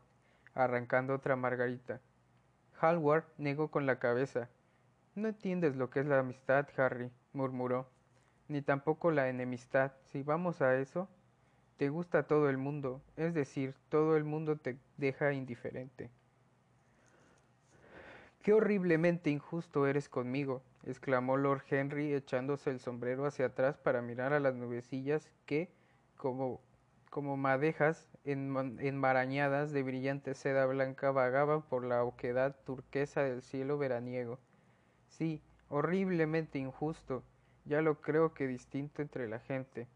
arrancando 0.55 1.15
otra 1.15 1.35
margarita. 1.37 2.01
Hallward 2.81 3.25
negó 3.39 3.71
con 3.71 3.87
la 3.87 3.99
cabeza. 3.99 4.49
No 5.15 5.29
entiendes 5.29 5.77
lo 5.77 5.91
que 5.91 6.01
es 6.01 6.07
la 6.07 6.19
amistad, 6.19 6.69
Harry, 6.77 7.11
murmuró. 7.33 7.89
Ni 8.49 8.63
tampoco 8.63 9.11
la 9.11 9.29
enemistad. 9.29 9.93
Si 10.05 10.23
vamos 10.23 10.63
a 10.63 10.77
eso, 10.77 11.09
te 11.81 11.89
gusta 11.89 12.25
todo 12.25 12.51
el 12.51 12.59
mundo, 12.59 13.01
es 13.17 13.33
decir, 13.33 13.75
todo 13.89 14.19
el 14.19 14.25
mundo 14.25 14.57
te 14.57 14.77
deja 14.99 15.33
indiferente. 15.33 16.11
Qué 18.43 18.53
horriblemente 18.53 19.31
injusto 19.31 19.87
eres 19.87 20.11
conmigo, 20.11 20.61
exclamó 20.85 21.39
Lord 21.39 21.63
Henry 21.71 22.13
echándose 22.13 22.69
el 22.69 22.81
sombrero 22.81 23.25
hacia 23.25 23.47
atrás 23.47 23.79
para 23.79 24.03
mirar 24.03 24.35
a 24.35 24.41
las 24.41 24.55
nubecillas 24.55 25.33
que, 25.47 25.71
como 26.19 26.61
como 27.09 27.39
madejas 27.39 28.11
enmarañadas 28.25 29.73
de 29.73 29.83
brillante 29.83 30.35
seda 30.35 30.67
blanca 30.67 31.13
vagaban 31.13 31.63
por 31.63 31.83
la 31.83 32.05
oquedad 32.05 32.55
turquesa 32.67 33.23
del 33.23 33.41
cielo 33.41 33.79
veraniego. 33.79 34.39
Sí, 35.09 35.41
horriblemente 35.71 36.59
injusto, 36.59 37.23
ya 37.65 37.81
lo 37.81 38.03
creo 38.03 38.35
que 38.35 38.47
distinto 38.47 39.01
entre 39.01 39.29
la 39.29 39.39
gente. 39.39 39.89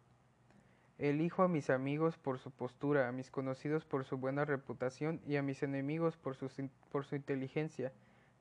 Elijo 0.99 1.43
a 1.43 1.49
mis 1.49 1.71
amigos 1.71 2.19
por 2.19 2.39
su 2.39 2.53
postura, 2.53 3.09
a 3.09 3.13
mis 3.13 3.31
conocidos 3.31 3.85
por 3.85 4.05
su 4.05 4.17
buena 4.17 4.45
reputación 4.45 5.21
y 5.27 5.37
a 5.37 5.43
mis 5.43 5.65
enemigos 5.65 6.17
por 6.17 6.37
su, 6.37 6.49
por 6.93 7.05
su 7.05 7.17
inteligencia. 7.17 7.93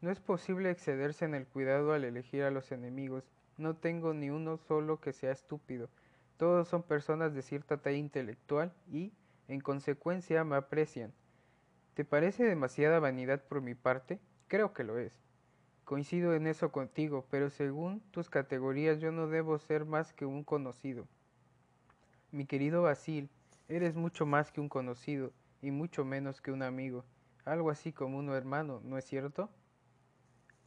No 0.02 0.12
es 0.12 0.20
posible 0.20 0.70
excederse 0.70 1.26
en 1.26 1.34
el 1.34 1.48
cuidado 1.48 1.94
al 1.94 2.04
elegir 2.04 2.44
a 2.44 2.52
los 2.52 2.72
enemigos. 2.72 3.24
No 3.58 3.76
tengo 3.76 4.14
ni 4.14 4.30
uno 4.30 4.58
solo 4.58 5.00
que 5.00 5.14
sea 5.14 5.32
estúpido. 5.32 5.90
Todos 6.38 6.68
son 6.68 6.84
personas 6.84 7.34
de 7.34 7.42
cierta 7.42 7.78
talla 7.78 7.98
intelectual 7.98 8.72
y, 8.92 9.14
en 9.48 9.60
consecuencia, 9.60 10.44
me 10.44 10.56
aprecian. 10.56 11.12
¿Te 11.96 12.06
parece 12.06 12.44
demasiada 12.44 13.00
vanidad 13.00 13.44
por 13.44 13.62
mi 13.62 13.74
parte? 13.74 14.20
Creo 14.48 14.74
que 14.74 14.84
lo 14.84 15.00
es. 15.00 15.14
Coincido 15.86 16.36
en 16.36 16.46
eso 16.46 16.72
contigo, 16.72 17.26
pero 17.32 17.50
según 17.50 18.02
tus 18.12 18.30
categorías 18.30 19.00
yo 19.00 19.12
no 19.12 19.28
debo 19.28 19.58
ser 19.58 19.86
más 19.86 20.14
que 20.14 20.26
un 20.26 20.44
conocido. 20.44 21.08
Mi 22.34 22.48
querido 22.48 22.82
Basil, 22.82 23.30
eres 23.68 23.94
mucho 23.94 24.26
más 24.26 24.52
que 24.52 24.60
un 24.60 24.68
conocido 24.68 25.32
y 25.62 25.70
mucho 25.70 26.04
menos 26.04 26.42
que 26.42 26.52
un 26.52 26.64
amigo, 26.64 27.06
algo 27.46 27.70
así 27.70 27.94
como 27.94 28.18
un 28.18 28.28
hermano, 28.30 28.82
¿no 28.84 28.98
es 28.98 29.06
cierto? 29.06 29.52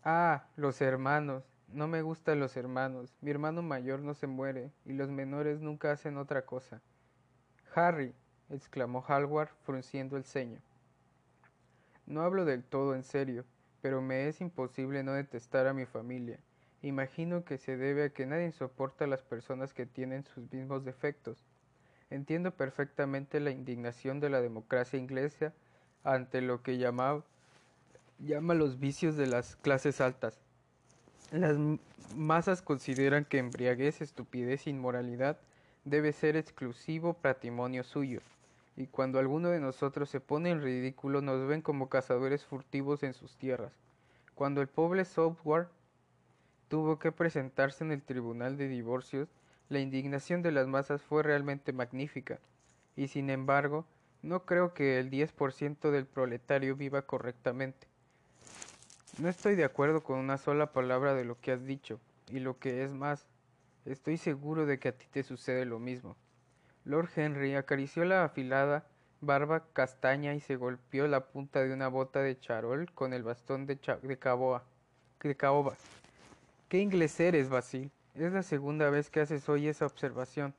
Ah, 0.05 0.47
los 0.55 0.81
hermanos. 0.81 1.43
No 1.67 1.89
me 1.89 2.03
gustan 2.03 2.39
los 2.39 2.57
hermanos. 2.57 3.17
Mi 3.21 3.33
hermano 3.33 3.63
mayor 3.63 3.99
no 3.99 4.15
se 4.15 4.29
muere 4.29 4.71
y 4.85 4.93
los 4.93 5.09
menores 5.09 5.61
nunca 5.61 5.91
hacen 5.91 6.19
otra 6.19 6.47
cosa. 6.47 6.83
Harry, 7.75 8.15
exclamó 8.49 9.03
Hallward 9.03 9.49
frunciendo 9.65 10.17
el 10.17 10.23
ceño. 10.23 10.61
No 12.07 12.23
hablo 12.23 12.45
del 12.45 12.63
todo 12.63 12.95
en 12.95 13.03
serio, 13.03 13.45
pero 13.83 14.01
me 14.01 14.29
es 14.29 14.41
imposible 14.41 15.03
no 15.03 15.15
detestar 15.15 15.67
a 15.67 15.75
mi 15.75 15.85
familia. 15.85 16.39
Imagino 16.83 17.45
que 17.45 17.59
se 17.59 17.77
debe 17.77 18.05
a 18.05 18.11
que 18.11 18.25
nadie 18.25 18.53
soporta 18.53 19.07
a 19.07 19.09
las 19.09 19.25
personas 19.25 19.75
que 19.75 19.87
tienen 19.87 20.23
sus 20.23 20.53
mismos 20.53 20.85
defectos. 20.85 21.45
Entiendo 22.11 22.53
perfectamente 22.53 23.41
la 23.41 23.51
indignación 23.51 24.21
de 24.21 24.31
la 24.31 24.41
democracia 24.41 24.99
inglesa 24.99 25.53
ante 26.05 26.41
lo 26.41 26.63
que 26.63 26.79
llama, 26.79 27.23
llama 28.19 28.55
los 28.55 28.79
vicios 28.79 29.17
de 29.17 29.27
las 29.27 29.57
clases 29.57 30.01
altas. 30.01 30.39
Las 31.33 31.57
masas 32.15 32.63
consideran 32.63 33.25
que 33.25 33.39
embriaguez, 33.39 34.01
estupidez 34.01 34.67
e 34.67 34.71
inmoralidad 34.71 35.37
debe 35.85 36.13
ser 36.13 36.37
exclusivo 36.37 37.15
patrimonio 37.15 37.83
suyo, 37.83 38.21
y 38.77 38.87
cuando 38.87 39.19
alguno 39.19 39.49
de 39.49 39.61
nosotros 39.61 40.09
se 40.09 40.21
pone 40.21 40.51
en 40.51 40.63
ridículo 40.63 41.23
nos 41.23 41.47
ven 41.49 41.63
como 41.63 41.89
cazadores 41.89 42.45
furtivos 42.45 43.03
en 43.03 43.15
sus 43.15 43.35
tierras. 43.37 43.73
Cuando 44.35 44.61
el 44.61 44.69
pobre 44.69 45.05
Southward 45.05 45.69
tuvo 46.69 46.99
que 46.99 47.11
presentarse 47.11 47.83
en 47.83 47.91
el 47.91 48.03
tribunal 48.03 48.57
de 48.57 48.69
divorcios, 48.69 49.29
la 49.69 49.81
indignación 49.81 50.43
de 50.43 50.53
las 50.53 50.67
masas 50.67 51.03
fue 51.03 51.23
realmente 51.23 51.73
magnífica, 51.73 52.39
y 52.97 53.09
sin 53.09 53.31
embargo, 53.31 53.85
no 54.23 54.45
creo 54.45 54.75
que 54.75 54.99
el 54.99 55.11
10% 55.11 55.91
del 55.91 56.07
proletario 56.07 56.77
viva 56.77 57.03
correctamente. 57.03 57.87
No 59.19 59.29
estoy 59.29 59.55
de 59.55 59.65
acuerdo 59.65 60.03
con 60.03 60.19
una 60.19 60.37
sola 60.37 60.73
palabra 60.73 61.15
de 61.15 61.25
lo 61.25 61.41
que 61.41 61.53
has 61.53 61.65
dicho, 61.65 62.01
y 62.31 62.41
lo 62.41 62.59
que 62.59 62.85
es 62.85 62.93
más, 62.93 63.27
estoy 63.85 64.17
seguro 64.17 64.67
de 64.67 64.79
que 64.79 64.89
a 64.89 64.93
ti 64.93 65.07
te 65.11 65.23
sucede 65.23 65.65
lo 65.65 65.79
mismo. 65.79 66.17
Lord 66.85 67.09
Henry 67.17 67.55
acarició 67.55 68.05
la 68.05 68.25
afilada 68.25 68.87
barba 69.21 69.65
castaña 69.73 70.35
y 70.35 70.41
se 70.41 70.57
golpeó 70.57 71.09
la 71.09 71.27
punta 71.27 71.63
de 71.65 71.73
una 71.73 71.89
bota 71.89 72.21
de 72.21 72.39
charol 72.39 72.91
con 72.93 73.13
el 73.13 73.23
bastón 73.23 73.67
de, 73.67 73.79
de, 74.03 74.19
caboa, 74.19 74.65
de 75.23 75.37
caoba. 75.37 75.75
¿Qué 76.69 76.79
inglés 76.79 77.19
eres, 77.19 77.49
Basil? 77.49 77.91
Es 78.19 78.33
la 78.33 78.43
segunda 78.43 78.89
vez 78.89 79.11
que 79.11 79.21
haces 79.21 79.47
hoy 79.51 79.69
esa 79.69 79.85
observación. 79.85 80.55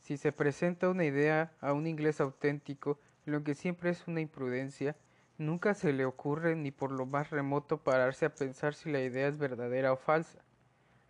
Si 0.00 0.16
se 0.16 0.32
presenta 0.32 0.88
una 0.88 1.04
idea 1.04 1.52
a 1.60 1.72
un 1.72 1.86
inglés 1.86 2.20
auténtico, 2.20 2.98
lo 3.26 3.44
que 3.44 3.54
siempre 3.54 3.90
es 3.90 4.08
una 4.08 4.20
imprudencia, 4.20 4.96
nunca 5.38 5.74
se 5.74 5.92
le 5.92 6.04
ocurre 6.04 6.56
ni 6.56 6.72
por 6.72 6.90
lo 6.90 7.06
más 7.06 7.30
remoto 7.30 7.78
pararse 7.78 8.26
a 8.26 8.34
pensar 8.34 8.74
si 8.74 8.90
la 8.90 9.00
idea 9.00 9.28
es 9.28 9.38
verdadera 9.38 9.92
o 9.92 9.96
falsa. 9.96 10.40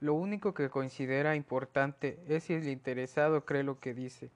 Lo 0.00 0.12
único 0.12 0.52
que 0.52 0.68
considera 0.68 1.34
importante 1.34 2.18
es 2.28 2.44
si 2.44 2.52
el 2.52 2.68
interesado 2.68 3.46
cree 3.46 3.62
lo 3.62 3.80
que 3.80 3.94
dice. 3.94 4.30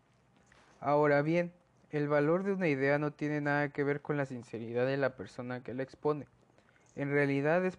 Ahora 0.80 1.20
bien, 1.20 1.52
el 1.90 2.08
valor 2.08 2.44
de 2.44 2.52
una 2.52 2.68
idea 2.68 2.98
no 2.98 3.12
tiene 3.12 3.42
nada 3.42 3.68
que 3.68 3.84
ver 3.84 4.00
con 4.00 4.16
la 4.16 4.24
sinceridad 4.24 4.86
de 4.86 4.96
la 4.96 5.14
persona 5.14 5.62
que 5.62 5.74
la 5.74 5.82
expone. 5.82 6.26
En 6.96 7.10
realidad 7.10 7.66
es, 7.66 7.76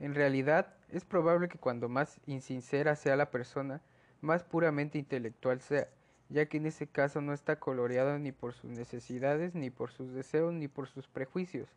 en 0.00 0.14
realidad 0.16 0.74
es 0.92 1.04
probable 1.04 1.48
que 1.48 1.58
cuando 1.58 1.88
más 1.88 2.20
insincera 2.26 2.96
sea 2.96 3.16
la 3.16 3.30
persona, 3.30 3.80
más 4.20 4.44
puramente 4.44 4.98
intelectual 4.98 5.60
sea, 5.60 5.88
ya 6.28 6.46
que 6.46 6.58
en 6.58 6.66
ese 6.66 6.86
caso 6.86 7.20
no 7.20 7.32
está 7.32 7.58
coloreado 7.58 8.18
ni 8.18 8.32
por 8.32 8.54
sus 8.54 8.70
necesidades, 8.70 9.54
ni 9.54 9.70
por 9.70 9.90
sus 9.90 10.12
deseos, 10.12 10.52
ni 10.52 10.68
por 10.68 10.88
sus 10.88 11.08
prejuicios. 11.08 11.68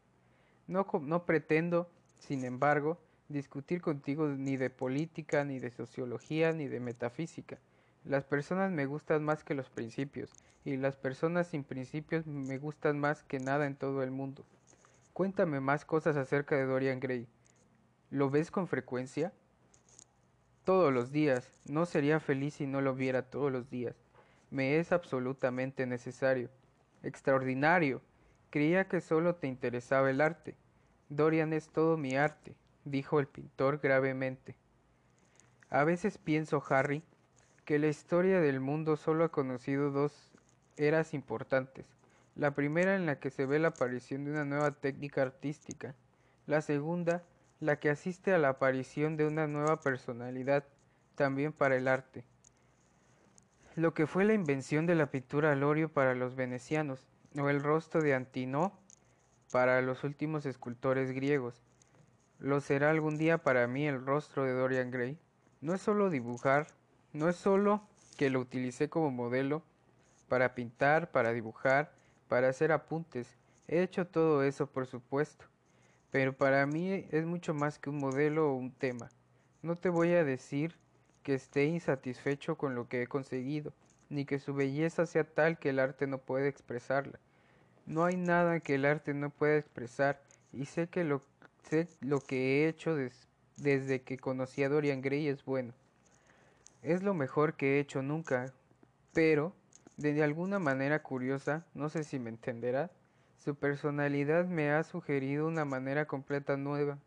No, 0.68 0.88
no 1.02 1.26
pretendo, 1.26 1.90
sin 2.20 2.46
embargo, 2.46 3.00
discutir 3.30 3.82
contigo 3.82 4.28
ni 4.28 4.58
de 4.58 4.70
política, 4.70 5.44
ni 5.44 5.60
de 5.60 5.72
sociología, 5.72 6.54
ni 6.54 6.68
de 6.68 6.80
metafísica. 6.80 7.58
Las 8.06 8.26
personas 8.26 8.72
me 8.72 8.86
gustan 8.86 9.24
más 9.24 9.44
que 9.44 9.56
los 9.56 9.70
principios, 9.70 10.32
y 10.66 10.78
las 10.78 10.96
personas 10.96 11.48
sin 11.48 11.64
principios 11.64 12.26
me 12.28 12.58
gustan 12.58 13.00
más 13.00 13.24
que 13.24 13.40
nada 13.40 13.66
en 13.66 13.76
todo 13.76 14.04
el 14.04 14.12
mundo. 14.12 14.46
Cuéntame 15.14 15.60
más 15.60 15.86
cosas 15.86 16.16
acerca 16.16 16.56
de 16.56 16.66
Dorian 16.66 17.00
Gray. 17.00 17.28
¿Lo 18.14 18.30
ves 18.30 18.52
con 18.52 18.68
frecuencia? 18.68 19.34
Todos 20.66 20.94
los 20.94 21.12
días. 21.12 21.52
No 21.66 21.88
sería 21.88 22.20
feliz 22.20 22.54
si 22.54 22.68
no 22.68 22.80
lo 22.80 22.94
viera 22.94 23.24
todos 23.24 23.52
los 23.52 23.72
días. 23.72 23.96
Me 24.52 24.78
es 24.78 24.92
absolutamente 24.92 25.88
necesario. 25.88 26.52
Extraordinario. 27.02 28.04
Creía 28.52 28.88
que 28.88 29.02
solo 29.02 29.34
te 29.34 29.48
interesaba 29.48 30.12
el 30.12 30.22
arte. 30.22 30.54
Dorian 31.10 31.54
es 31.54 31.70
todo 31.70 31.98
mi 31.98 32.16
arte, 32.16 32.54
dijo 32.86 33.20
el 33.20 33.26
pintor 33.26 33.80
gravemente. 33.80 34.56
A 35.72 35.84
veces 35.84 36.20
pienso, 36.20 36.64
Harry, 36.70 37.02
que 37.66 37.80
la 37.80 37.88
historia 37.88 38.40
del 38.42 38.60
mundo 38.60 38.96
solo 38.96 39.24
ha 39.24 39.30
conocido 39.30 39.90
dos 39.90 40.30
eras 40.78 41.16
importantes. 41.16 41.88
La 42.36 42.52
primera 42.52 42.96
en 42.96 43.08
la 43.08 43.18
que 43.20 43.32
se 43.32 43.48
ve 43.48 43.58
la 43.58 43.70
aparición 43.70 44.24
de 44.24 44.34
una 44.34 44.46
nueva 44.46 44.70
técnica 44.70 45.24
artística. 45.24 45.96
La 46.46 46.62
segunda, 46.62 47.24
la 47.64 47.80
que 47.80 47.90
asiste 47.90 48.34
a 48.34 48.38
la 48.38 48.50
aparición 48.50 49.16
de 49.16 49.26
una 49.26 49.48
nueva 49.48 49.80
personalidad, 49.80 50.66
también 51.16 51.54
para 51.54 51.78
el 51.78 51.88
arte. 51.88 52.26
Lo 53.76 53.94
que 53.94 54.06
fue 54.06 54.26
la 54.26 54.34
invención 54.34 54.86
de 54.86 54.96
la 54.96 55.12
pintura 55.12 55.54
al 55.54 55.64
óleo 55.64 55.88
para 55.88 56.14
los 56.14 56.36
venecianos, 56.36 57.08
o 57.40 57.50
el 57.50 57.64
rostro 57.64 58.02
de 58.02 58.14
Antinó 58.14 58.78
para 59.50 59.82
los 59.82 60.04
últimos 60.04 60.46
escultores 60.46 61.12
griegos. 61.12 61.64
Lo 62.38 62.60
será 62.60 62.90
algún 62.90 63.18
día 63.18 63.38
para 63.38 63.66
mí 63.68 63.88
el 63.88 64.06
rostro 64.06 64.44
de 64.44 64.52
Dorian 64.52 64.92
Gray. 64.92 65.18
No 65.62 65.74
es 65.74 65.82
solo 65.82 66.10
dibujar, 66.10 66.68
no 67.14 67.30
es 67.30 67.38
solo 67.38 67.88
que 68.18 68.30
lo 68.30 68.42
utilicé 68.42 68.90
como 68.90 69.10
modelo 69.10 69.64
para 70.28 70.54
pintar, 70.54 71.12
para 71.12 71.32
dibujar, 71.32 71.94
para 72.28 72.50
hacer 72.50 72.74
apuntes. 72.74 73.38
He 73.70 73.82
hecho 73.82 74.06
todo 74.06 74.44
eso, 74.44 74.68
por 74.68 74.86
supuesto. 74.86 75.46
Pero 76.14 76.32
para 76.32 76.68
mí 76.68 77.08
es 77.10 77.26
mucho 77.26 77.56
más 77.56 77.80
que 77.80 77.90
un 77.90 77.98
modelo 77.98 78.52
o 78.52 78.56
un 78.56 78.70
tema. 78.70 79.10
No 79.64 79.76
te 79.76 79.90
voy 79.90 80.14
a 80.14 80.24
decir 80.24 80.76
que 81.24 81.34
esté 81.34 81.66
insatisfecho 81.66 82.56
con 82.56 82.76
lo 82.76 82.88
que 82.88 83.02
he 83.02 83.08
conseguido, 83.08 83.74
ni 84.12 84.24
que 84.24 84.38
su 84.38 84.54
belleza 84.54 85.08
sea 85.08 85.24
tal 85.24 85.58
que 85.58 85.70
el 85.70 85.80
arte 85.80 86.06
no 86.06 86.20
puede 86.20 86.50
expresarla. 86.50 87.18
No 87.88 88.06
hay 88.06 88.16
nada 88.16 88.60
que 88.60 88.76
el 88.76 88.86
arte 88.86 89.16
no 89.16 89.32
pueda 89.32 89.58
expresar, 89.58 90.22
y 90.52 90.66
sé 90.66 90.86
que 90.86 91.04
lo, 91.04 91.20
sé 91.68 91.88
lo 92.02 92.20
que 92.20 92.38
he 92.62 92.68
hecho 92.68 92.96
desde 93.58 94.04
que 94.04 94.20
conocí 94.20 94.64
a 94.64 94.70
Dorian 94.70 95.02
Gray 95.02 95.28
es 95.28 95.44
bueno. 95.44 95.74
Es 96.84 97.02
lo 97.02 97.16
mejor 97.16 97.56
que 97.56 97.78
he 97.78 97.80
hecho 97.80 98.04
nunca, 98.04 98.54
pero, 99.14 99.56
de 99.98 100.22
alguna 100.22 100.60
manera 100.60 101.02
curiosa, 101.02 101.66
no 101.74 101.90
sé 101.90 102.04
si 102.04 102.20
me 102.20 102.30
entenderá, 102.30 102.92
su 103.44 103.56
personalidad 103.56 104.46
me 104.46 104.72
ha 104.72 104.84
sugerido 104.84 105.48
una 105.48 105.66
manera 105.66 106.06
completa 106.06 106.56
nueva, 106.56 106.98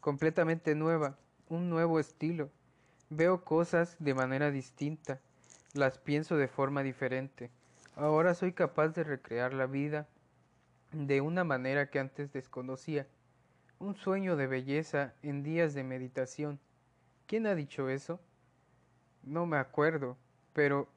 completamente 0.00 0.74
nueva, 0.74 1.18
un 1.50 1.68
nuevo 1.68 2.00
estilo. 2.00 2.48
Veo 3.10 3.44
cosas 3.44 3.94
de 3.98 4.14
manera 4.14 4.50
distinta, 4.50 5.20
las 5.74 5.98
pienso 5.98 6.38
de 6.38 6.48
forma 6.48 6.82
diferente. 6.82 7.50
Ahora 7.96 8.32
soy 8.32 8.52
capaz 8.52 8.88
de 8.94 9.04
recrear 9.04 9.52
la 9.52 9.66
vida 9.66 10.08
de 10.92 11.20
una 11.20 11.44
manera 11.44 11.90
que 11.90 11.98
antes 11.98 12.32
desconocía. 12.32 13.06
Un 13.78 13.94
sueño 13.94 14.36
de 14.36 14.46
belleza 14.46 15.12
en 15.22 15.42
días 15.42 15.74
de 15.74 15.84
meditación. 15.84 16.58
¿Quién 17.26 17.46
ha 17.46 17.54
dicho 17.54 17.90
eso? 17.90 18.18
No 19.22 19.44
me 19.44 19.58
acuerdo, 19.58 20.16
pero 20.54 20.88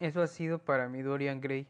eso 0.00 0.20
ha 0.20 0.26
sido 0.26 0.58
para 0.58 0.88
mí 0.88 1.00
Dorian 1.00 1.40
Gray. 1.40 1.68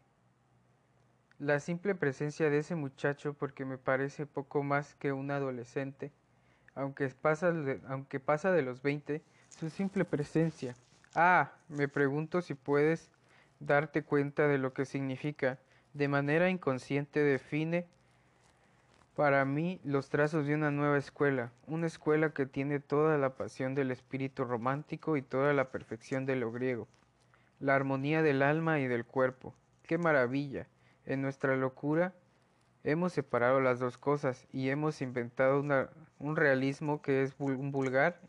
La 1.40 1.58
simple 1.58 1.94
presencia 1.94 2.50
de 2.50 2.58
ese 2.58 2.74
muchacho, 2.74 3.32
porque 3.32 3.64
me 3.64 3.78
parece 3.78 4.26
poco 4.26 4.62
más 4.62 4.94
que 4.96 5.10
un 5.12 5.30
adolescente, 5.30 6.12
aunque 6.74 7.08
pasa 7.08 7.50
aunque 7.88 8.20
pasa 8.20 8.52
de 8.52 8.60
los 8.60 8.82
20, 8.82 9.22
su 9.48 9.70
simple 9.70 10.04
presencia. 10.04 10.76
Ah, 11.14 11.52
me 11.70 11.88
pregunto 11.88 12.42
si 12.42 12.52
puedes 12.52 13.10
darte 13.58 14.02
cuenta 14.02 14.48
de 14.48 14.58
lo 14.58 14.74
que 14.74 14.84
significa. 14.84 15.58
De 15.94 16.08
manera 16.08 16.50
inconsciente 16.50 17.20
define 17.20 17.86
para 19.16 19.46
mí 19.46 19.80
los 19.82 20.10
trazos 20.10 20.46
de 20.46 20.54
una 20.54 20.70
nueva 20.70 20.98
escuela, 20.98 21.52
una 21.66 21.86
escuela 21.86 22.34
que 22.34 22.44
tiene 22.44 22.80
toda 22.80 23.16
la 23.16 23.30
pasión 23.30 23.74
del 23.74 23.90
espíritu 23.90 24.44
romántico 24.44 25.16
y 25.16 25.22
toda 25.22 25.54
la 25.54 25.70
perfección 25.70 26.26
de 26.26 26.36
lo 26.36 26.52
griego, 26.52 26.86
la 27.60 27.76
armonía 27.76 28.20
del 28.20 28.42
alma 28.42 28.78
y 28.78 28.88
del 28.88 29.06
cuerpo. 29.06 29.54
¡Qué 29.84 29.96
maravilla! 29.96 30.66
En 31.10 31.22
nuestra 31.22 31.56
locura 31.56 32.14
hemos 32.84 33.12
separado 33.14 33.60
las 33.60 33.80
dos 33.80 33.98
cosas 33.98 34.46
y 34.52 34.68
hemos 34.68 35.02
inventado 35.02 35.60
un 36.20 36.36
realismo 36.36 37.02
que 37.02 37.24
es 37.24 37.34
un 37.40 37.72
vulgar 37.72 38.20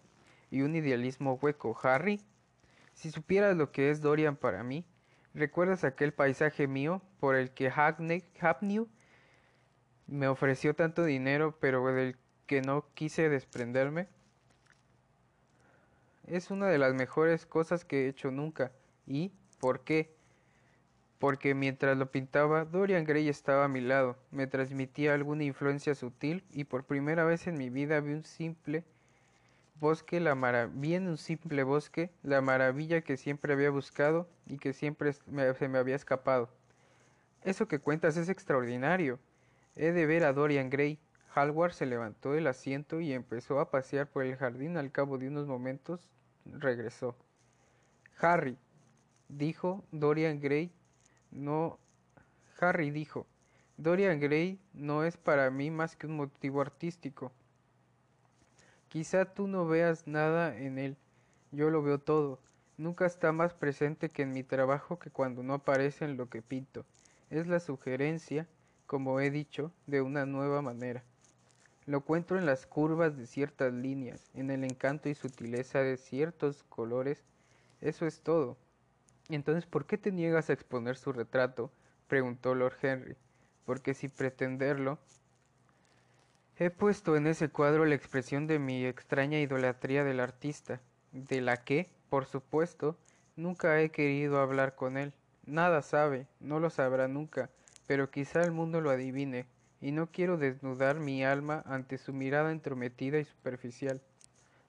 y 0.50 0.64
un 0.64 0.76
idealismo 0.76 1.38
hueco. 1.40 1.78
Harry, 1.84 2.20
si 2.96 3.12
supieras 3.12 3.56
lo 3.56 3.72
que 3.72 3.92
es 3.92 4.02
Dorian 4.02 4.36
para 4.36 4.64
mí, 4.64 4.84
¿recuerdas 5.36 5.84
aquel 5.84 6.12
paisaje 6.12 6.68
mío 6.68 7.04
por 7.20 7.36
el 7.36 7.52
que 7.52 7.70
Hackney, 7.70 8.26
me 10.08 10.28
ofreció 10.28 10.74
tanto 10.74 11.04
dinero, 11.04 11.60
pero 11.60 11.86
del 11.94 12.18
que 12.48 12.64
no 12.64 12.88
quise 12.96 13.30
desprenderme. 13.30 14.08
Es 16.26 16.50
una 16.50 16.66
de 16.66 16.80
las 16.80 16.96
mejores 16.96 17.46
cosas 17.46 17.86
que 17.86 18.06
he 18.06 18.10
hecho 18.10 18.32
nunca. 18.32 18.72
¿Y 19.06 19.32
por 19.60 19.82
qué? 19.82 20.20
Porque 21.22 21.56
mientras 21.56 21.98
lo 21.98 22.12
pintaba, 22.12 22.66
Dorian 22.66 23.06
Gray 23.06 23.30
estaba 23.30 23.64
a 23.64 23.70
mi 23.70 23.80
lado, 23.80 24.18
me 24.32 24.48
transmitía 24.48 25.14
alguna 25.14 25.46
influencia 25.46 25.96
sutil 25.96 26.44
y 26.52 26.66
por 26.66 26.84
primera 26.84 27.24
vez 27.24 27.48
en 27.48 27.58
mi 27.58 27.70
vida 27.70 28.02
vi 28.02 28.12
un 28.12 28.26
simple 28.26 28.84
bosque, 29.80 30.20
la 30.20 30.36
vi 30.74 30.96
en 30.96 31.08
un 31.08 31.18
simple 31.18 31.64
bosque 31.64 32.10
la 32.24 32.42
maravilla 32.42 33.02
que 33.02 33.16
siempre 33.16 33.54
había 33.54 33.70
buscado 33.70 34.28
y 34.48 34.58
que 34.58 34.74
siempre 34.74 35.14
se 35.14 35.68
me 35.70 35.78
había 35.78 35.96
escapado. 35.96 36.50
Eso 37.44 37.68
que 37.68 37.80
cuentas 37.80 38.18
es 38.18 38.28
extraordinario, 38.28 39.20
He 39.76 39.92
de 39.94 40.06
ver 40.06 40.26
a 40.26 40.34
Dorian 40.34 40.70
Gray. 40.70 41.00
Hallward 41.34 41.74
se 41.74 41.86
levantó 41.86 42.34
del 42.34 42.48
asiento 42.48 43.00
y 43.00 43.14
empezó 43.14 43.60
a 43.60 43.72
pasear 43.72 44.08
por 44.08 44.26
el 44.26 44.36
jardín. 44.36 44.76
Al 44.76 44.92
cabo 44.92 45.18
de 45.18 45.30
unos 45.30 45.48
momentos 45.48 46.10
regresó. 46.46 47.16
Harry, 48.20 48.58
dijo 49.30 49.84
Dorian 49.92 50.42
Gray, 50.42 50.72
no. 51.32 51.80
Harry 52.60 52.92
dijo, 52.92 53.26
Dorian 53.78 54.20
Gray 54.20 54.60
no 54.74 55.04
es 55.04 55.18
para 55.18 55.50
mí 55.50 55.72
más 55.72 55.96
que 55.96 56.08
un 56.08 56.16
motivo 56.16 56.62
artístico. 56.62 57.32
Quizá 58.90 59.26
tú 59.26 59.48
no 59.48 59.68
veas 59.68 60.06
nada 60.06 60.56
en 60.58 60.78
él, 60.78 60.98
yo 61.52 61.70
lo 61.70 61.82
veo 61.82 62.00
todo. 62.00 62.40
Nunca 62.78 63.06
está 63.06 63.32
más 63.32 63.54
presente 63.54 64.10
que 64.10 64.24
en 64.24 64.32
mi 64.32 64.44
trabajo 64.44 65.00
que 65.00 65.10
cuando 65.10 65.44
no 65.44 65.56
aparece 65.56 66.06
en 66.06 66.18
lo 66.18 66.30
que 66.30 66.42
pinto. 66.42 66.86
Es 67.30 67.48
la 67.48 67.60
sugerencia 67.60 68.48
como 68.92 69.22
he 69.22 69.32
dicho, 69.32 69.72
de 69.88 70.02
una 70.02 70.26
nueva 70.26 70.62
manera. 70.62 71.02
Lo 71.86 72.00
encuentro 72.00 72.38
en 72.38 72.46
las 72.46 72.66
curvas 72.66 73.16
de 73.16 73.26
ciertas 73.26 73.72
líneas, 73.72 74.30
en 74.34 74.52
el 74.52 74.66
encanto 74.66 75.08
y 75.08 75.16
sutileza 75.16 75.80
de 75.80 75.96
ciertos 75.96 76.64
colores. 76.64 77.24
Eso 77.80 78.06
es 78.06 78.20
todo. 78.20 78.58
Entonces, 79.36 79.66
¿por 79.66 79.86
qué 79.86 79.98
te 79.98 80.12
niegas 80.12 80.50
a 80.50 80.54
exponer 80.54 80.98
su 80.98 81.14
retrato? 81.14 81.72
preguntó 82.08 82.56
Lord 82.56 82.76
Henry. 82.82 83.16
Porque 83.66 83.94
si 83.94 84.08
pretenderlo, 84.08 85.00
he 86.58 86.70
puesto 86.70 87.16
en 87.16 87.28
ese 87.28 87.50
cuadro 87.50 87.86
la 87.86 87.96
expresión 87.96 88.48
de 88.48 88.60
mi 88.60 88.86
extraña 88.86 89.40
idolatría 89.40 90.04
del 90.04 90.20
artista, 90.20 90.82
de 91.12 91.42
la 91.42 91.64
que, 91.64 91.90
por 92.10 92.26
supuesto, 92.26 92.98
Nunca 93.38 93.82
he 93.82 93.90
querido 93.90 94.40
hablar 94.40 94.76
con 94.76 94.98
él. 94.98 95.14
Nada 95.46 95.82
sabe, 95.82 96.28
no 96.42 96.60
lo 96.60 96.70
sabrá 96.70 97.08
nunca, 97.08 97.50
pero 97.88 98.12
quizá 98.12 98.44
el 98.44 98.52
mundo 98.52 98.82
lo 98.82 98.90
adivine, 98.90 99.46
y 99.80 99.94
no 99.94 100.12
quiero 100.12 100.38
desnudar 100.38 101.00
mi 101.00 101.24
alma 101.24 101.64
ante 101.66 101.98
su 101.98 102.12
mirada 102.14 102.52
entrometida 102.52 103.20
y 103.20 103.26
superficial. 103.26 104.02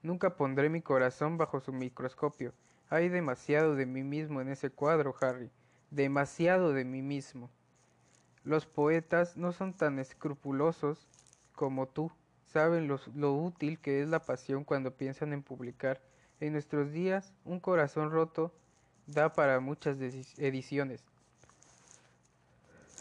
Nunca 0.02 0.36
pondré 0.36 0.70
mi 0.70 0.80
corazón 0.80 1.38
bajo 1.38 1.60
su 1.60 1.72
microscopio. 1.72 2.54
Hay 2.92 3.08
demasiado 3.08 3.74
de 3.74 3.86
mí 3.86 4.02
mismo 4.02 4.42
en 4.42 4.50
ese 4.50 4.68
cuadro, 4.68 5.14
Harry, 5.22 5.50
demasiado 5.90 6.74
de 6.74 6.84
mí 6.84 7.00
mismo. 7.00 7.48
Los 8.44 8.66
poetas 8.66 9.34
no 9.34 9.52
son 9.52 9.72
tan 9.72 9.98
escrupulosos 9.98 11.08
como 11.54 11.88
tú, 11.88 12.12
saben 12.44 12.88
lo, 12.88 13.32
útil 13.32 13.78
que 13.78 14.02
es 14.02 14.08
la 14.08 14.18
pasión 14.18 14.64
cuando 14.64 14.94
piensan 14.94 15.32
en 15.32 15.42
publicar. 15.42 16.02
En 16.38 16.52
nuestros 16.52 16.92
días, 16.92 17.32
un 17.46 17.60
corazón 17.60 18.10
roto 18.10 18.52
da 19.06 19.32
para 19.32 19.58
muchas 19.60 19.96
ediciones. 20.36 21.02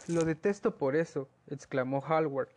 Lo 0.08 0.24
detesto 0.24 0.78
por 0.78 0.96
eso, 0.96 1.28
exclamó 1.48 2.00
Hallward. 2.00 2.48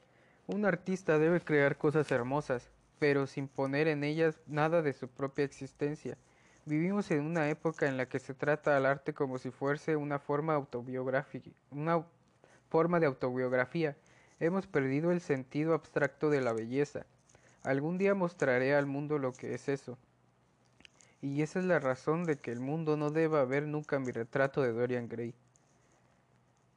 Un 0.48 0.64
artista 0.64 1.20
debe 1.20 1.42
crear 1.42 1.78
cosas 1.78 2.10
hermosas, 2.14 2.72
pero 2.98 3.28
sin 3.28 3.50
poner 3.50 3.90
en 3.90 4.06
ellas 4.06 4.40
nada 4.48 4.82
de 4.82 4.94
su 4.94 5.10
propia 5.10 5.44
existencia. 5.44 6.18
Vivimos 6.68 7.12
en 7.12 7.22
una 7.22 7.48
época 7.48 7.86
en 7.86 7.96
la 7.96 8.10
que 8.10 8.18
se 8.18 8.34
trata 8.34 8.76
al 8.76 8.88
arte 8.88 9.14
como 9.14 9.38
si 9.38 9.52
fuese 9.52 9.96
una 9.96 10.18
forma 10.18 10.56
autobiográfica, 10.56 11.52
una 11.70 12.04
forma 12.70 13.00
de 13.00 13.06
autobiografía. 13.06 13.96
Hemos 14.40 14.66
perdido 14.66 15.12
el 15.12 15.22
sentido 15.22 15.76
abstracto 15.76 16.32
de 16.32 16.42
la 16.42 16.54
belleza. 16.54 17.06
Algún 17.62 18.00
día 18.00 18.16
mostraré 18.16 18.74
al 18.74 18.88
mundo 18.88 19.20
lo 19.20 19.32
que 19.32 19.54
es 19.54 19.70
eso. 19.70 20.00
Y 21.22 21.44
esa 21.44 21.60
es 21.60 21.66
la 21.66 21.78
razón 21.78 22.24
de 22.24 22.38
que 22.38 22.52
el 22.52 22.62
mundo 22.62 22.98
no 22.98 23.12
deba 23.12 23.46
ver 23.46 23.68
nunca 23.68 24.00
mi 24.00 24.12
retrato 24.12 24.64
de 24.64 24.74
Dorian 24.74 25.08
Gray. 25.08 25.36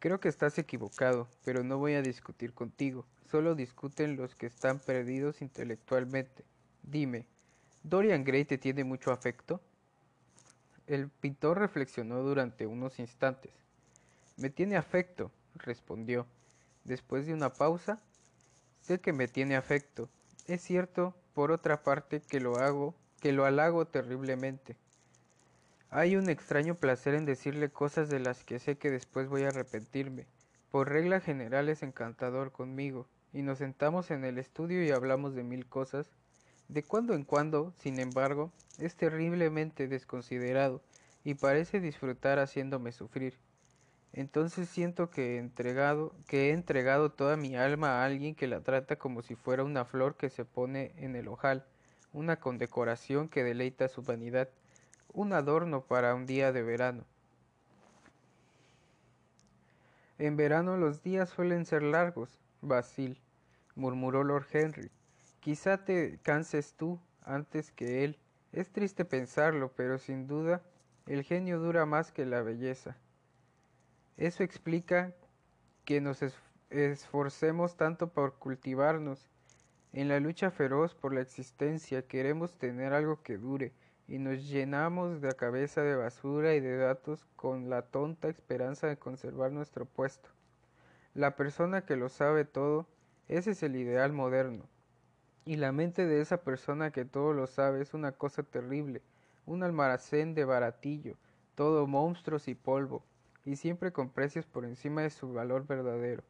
Creo 0.00 0.20
que 0.20 0.28
estás 0.28 0.58
equivocado, 0.58 1.28
pero 1.46 1.64
no 1.64 1.78
voy 1.78 1.94
a 1.94 2.02
discutir 2.02 2.52
contigo. 2.52 3.06
Solo 3.30 3.54
discuten 3.54 4.16
los 4.16 4.34
que 4.34 4.44
están 4.44 4.80
perdidos 4.80 5.40
intelectualmente. 5.40 6.44
Dime, 6.82 7.24
¿Dorian 7.82 8.22
Gray 8.22 8.44
te 8.44 8.58
tiene 8.58 8.84
mucho 8.84 9.12
afecto? 9.12 9.62
El 10.88 11.10
pintor 11.10 11.58
reflexionó 11.58 12.22
durante 12.22 12.66
unos 12.66 12.98
instantes. 12.98 13.52
Me 14.38 14.48
tiene 14.48 14.78
afecto, 14.78 15.30
respondió. 15.54 16.26
Después 16.84 17.26
de 17.26 17.34
una 17.34 17.52
pausa, 17.52 18.00
sé 18.80 18.98
que 18.98 19.12
me 19.12 19.28
tiene 19.28 19.54
afecto. 19.54 20.08
Es 20.46 20.62
cierto, 20.62 21.14
por 21.34 21.52
otra 21.52 21.82
parte, 21.82 22.22
que 22.22 22.40
lo 22.40 22.56
hago, 22.56 22.94
que 23.20 23.32
lo 23.32 23.44
halago 23.44 23.86
terriblemente. 23.86 24.78
Hay 25.90 26.16
un 26.16 26.30
extraño 26.30 26.74
placer 26.74 27.12
en 27.12 27.26
decirle 27.26 27.68
cosas 27.68 28.08
de 28.08 28.20
las 28.20 28.42
que 28.42 28.58
sé 28.58 28.78
que 28.78 28.90
después 28.90 29.28
voy 29.28 29.42
a 29.42 29.48
arrepentirme. 29.48 30.24
Por 30.70 30.88
regla 30.88 31.20
general 31.20 31.68
es 31.68 31.82
encantador 31.82 32.50
conmigo, 32.50 33.06
y 33.34 33.42
nos 33.42 33.58
sentamos 33.58 34.10
en 34.10 34.24
el 34.24 34.38
estudio 34.38 34.82
y 34.82 34.90
hablamos 34.90 35.34
de 35.34 35.44
mil 35.44 35.66
cosas. 35.66 36.08
De 36.68 36.82
cuando 36.82 37.14
en 37.14 37.24
cuando, 37.24 37.72
sin 37.78 37.98
embargo, 37.98 38.52
es 38.78 38.94
terriblemente 38.94 39.88
desconsiderado 39.88 40.82
y 41.24 41.34
parece 41.34 41.80
disfrutar 41.80 42.38
haciéndome 42.38 42.92
sufrir. 42.92 43.34
Entonces 44.12 44.68
siento 44.68 45.10
que 45.10 45.34
he 45.34 45.38
entregado, 45.38 46.14
que 46.26 46.48
he 46.48 46.52
entregado 46.52 47.10
toda 47.10 47.36
mi 47.36 47.56
alma 47.56 48.00
a 48.00 48.04
alguien 48.04 48.34
que 48.34 48.46
la 48.46 48.60
trata 48.60 48.96
como 48.96 49.22
si 49.22 49.34
fuera 49.34 49.64
una 49.64 49.84
flor 49.84 50.16
que 50.16 50.30
se 50.30 50.44
pone 50.44 50.92
en 50.96 51.16
el 51.16 51.28
ojal, 51.28 51.64
una 52.12 52.36
condecoración 52.36 53.28
que 53.28 53.44
deleita 53.44 53.88
su 53.88 54.02
vanidad 54.02 54.48
un 55.12 55.32
adorno 55.32 55.82
para 55.82 56.14
un 56.14 56.26
día 56.26 56.52
de 56.52 56.62
verano. 56.62 57.04
En 60.18 60.36
verano 60.36 60.76
los 60.76 61.02
días 61.02 61.28
suelen 61.28 61.64
ser 61.64 61.82
largos, 61.82 62.38
Basil, 62.60 63.18
murmuró 63.74 64.24
Lord 64.24 64.46
Henry. 64.52 64.90
Quizá 65.48 65.82
te 65.82 66.18
canses 66.22 66.74
tú 66.74 67.00
antes 67.22 67.72
que 67.72 68.04
él. 68.04 68.18
Es 68.52 68.68
triste 68.70 69.06
pensarlo, 69.06 69.72
pero 69.74 69.96
sin 69.96 70.26
duda 70.26 70.60
el 71.06 71.22
genio 71.22 71.58
dura 71.58 71.86
más 71.86 72.12
que 72.12 72.26
la 72.26 72.42
belleza. 72.42 72.98
Eso 74.18 74.42
explica 74.42 75.14
que 75.86 76.02
nos 76.02 76.22
esforcemos 76.68 77.78
tanto 77.78 78.12
por 78.12 78.34
cultivarnos. 78.34 79.26
En 79.94 80.08
la 80.08 80.20
lucha 80.20 80.50
feroz 80.50 80.94
por 80.94 81.14
la 81.14 81.22
existencia 81.22 82.06
queremos 82.06 82.52
tener 82.58 82.92
algo 82.92 83.22
que 83.22 83.38
dure, 83.38 83.72
y 84.06 84.18
nos 84.18 84.50
llenamos 84.50 85.22
de 85.22 85.28
la 85.28 85.34
cabeza 85.34 85.80
de 85.80 85.96
basura 85.96 86.56
y 86.56 86.60
de 86.60 86.76
datos 86.76 87.24
con 87.36 87.70
la 87.70 87.80
tonta 87.80 88.28
esperanza 88.28 88.86
de 88.86 88.98
conservar 88.98 89.50
nuestro 89.50 89.86
puesto. 89.86 90.28
La 91.14 91.36
persona 91.36 91.86
que 91.86 91.96
lo 91.96 92.10
sabe 92.10 92.44
todo, 92.44 92.86
ese 93.28 93.52
es 93.52 93.62
el 93.62 93.76
ideal 93.76 94.12
moderno. 94.12 94.68
Y 95.48 95.56
la 95.56 95.72
mente 95.72 96.04
de 96.04 96.20
esa 96.20 96.42
persona 96.42 96.90
que 96.90 97.06
todo 97.06 97.32
lo 97.32 97.46
sabe 97.46 97.80
es 97.80 97.94
una 97.94 98.12
cosa 98.12 98.42
terrible, 98.42 99.00
un 99.46 99.62
almacén 99.62 100.34
de 100.34 100.44
baratillo, 100.44 101.16
todo 101.54 101.86
monstruos 101.86 102.48
y 102.48 102.54
polvo, 102.54 103.02
y 103.46 103.56
siempre 103.56 103.90
con 103.90 104.10
precios 104.10 104.44
por 104.44 104.66
encima 104.66 105.00
de 105.00 105.08
su 105.08 105.32
valor 105.32 105.66
verdadero. 105.66 106.22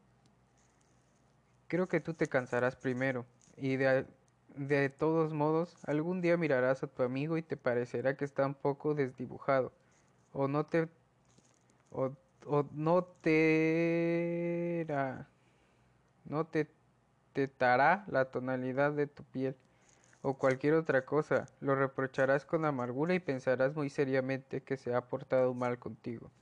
Creo 1.67 1.89
que 1.89 1.99
tú 1.99 2.15
te 2.15 2.29
cansarás 2.29 2.77
primero, 2.77 3.27
y 3.57 3.75
de 3.75 4.07
de 4.55 4.89
todos 4.89 5.33
modos, 5.33 5.77
algún 5.83 6.21
día 6.21 6.37
mirarás 6.37 6.85
a 6.85 6.87
tu 6.87 7.03
amigo 7.03 7.37
y 7.37 7.43
te 7.43 7.57
parecerá 7.57 8.17
que 8.17 8.25
está 8.25 8.47
un 8.47 8.55
poco 8.55 8.95
desdibujado, 8.95 9.73
o 10.33 10.47
no 10.47 10.65
te 10.67 10.89
o, 11.91 12.13
no 12.73 13.03
te 13.03 14.87
no 16.25 16.47
te 16.47 16.78
tetará 17.39 18.05
la 18.09 18.25
tonalidad 18.25 18.91
de 18.91 19.07
tu 19.07 19.23
piel 19.23 19.55
o 20.23 20.35
cualquier 20.35 20.75
otra 20.75 21.05
cosa, 21.05 21.47
lo 21.61 21.77
reprocharás 21.77 22.45
con 22.45 22.65
amargura 22.65 23.15
y 23.15 23.21
pensarás 23.21 23.77
muy 23.77 23.91
seriamente 23.91 24.61
que 24.61 24.77
se 24.77 24.93
ha 24.93 25.03
portado 25.03 25.55
mal 25.55 25.79
contigo. 25.79 26.33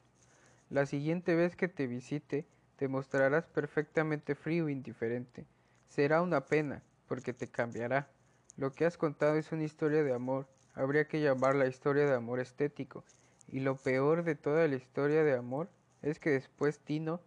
La 0.70 0.86
siguiente 0.86 1.34
vez 1.34 1.54
que 1.54 1.68
te 1.68 1.86
visite, 1.86 2.46
te 2.76 2.88
mostrarás 2.88 3.44
perfectamente 3.44 4.34
frío 4.34 4.68
e 4.68 4.72
indiferente. 4.72 5.44
Será 5.86 6.22
una 6.22 6.46
pena, 6.46 6.82
porque 7.08 7.34
te 7.34 7.46
cambiará. 7.46 8.08
Lo 8.56 8.72
que 8.72 8.86
has 8.86 8.96
contado 8.96 9.36
es 9.36 9.52
una 9.52 9.64
historia 9.64 10.02
de 10.02 10.14
amor, 10.14 10.46
habría 10.74 11.06
que 11.06 11.20
llamarla 11.20 11.66
historia 11.66 12.06
de 12.06 12.14
amor 12.14 12.40
estético, 12.40 13.04
y 13.48 13.60
lo 13.60 13.76
peor 13.76 14.24
de 14.24 14.34
toda 14.34 14.66
la 14.66 14.76
historia 14.76 15.24
de 15.24 15.36
amor 15.36 15.68
es 16.00 16.18
que 16.18 16.30
después 16.30 16.78
Tino 16.78 17.20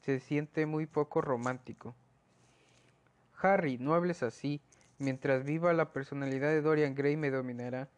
se 0.00 0.18
siente 0.18 0.66
muy 0.66 0.86
poco 0.86 1.20
romántico. 1.20 1.94
Harry, 3.42 3.78
no 3.78 3.94
hables 3.94 4.22
así. 4.22 4.60
Mientras 4.98 5.44
viva 5.44 5.72
la 5.72 5.92
personalidad 5.92 6.50
de 6.50 6.60
Dorian 6.60 6.94
Gray 6.94 7.16
me 7.16 7.30
dominará. 7.30 7.88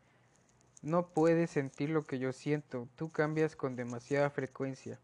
No 0.82 1.08
puedes 1.08 1.50
sentir 1.50 1.90
lo 1.90 2.04
que 2.04 2.18
yo 2.18 2.32
siento, 2.32 2.88
tú 2.96 3.10
cambias 3.10 3.54
con 3.54 3.76
demasiada 3.76 4.30
frecuencia. 4.30 4.98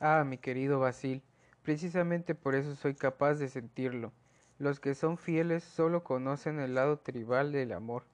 Ah, 0.00 0.24
mi 0.24 0.36
querido 0.36 0.80
Basil, 0.80 1.22
precisamente 1.62 2.34
por 2.34 2.54
eso 2.56 2.74
soy 2.74 2.94
capaz 2.94 3.34
de 3.34 3.48
sentirlo. 3.48 4.12
Los 4.58 4.80
que 4.80 4.94
son 4.94 5.18
fieles 5.18 5.62
solo 5.62 6.02
conocen 6.02 6.58
el 6.58 6.74
lado 6.74 6.98
tribal 6.98 7.52
del 7.52 7.72
amor. 7.72 8.04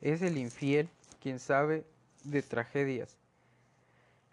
Es 0.00 0.22
el 0.22 0.36
infiel 0.36 0.88
quien 1.20 1.38
sabe 1.38 1.84
de 2.24 2.42
tragedias. 2.42 3.21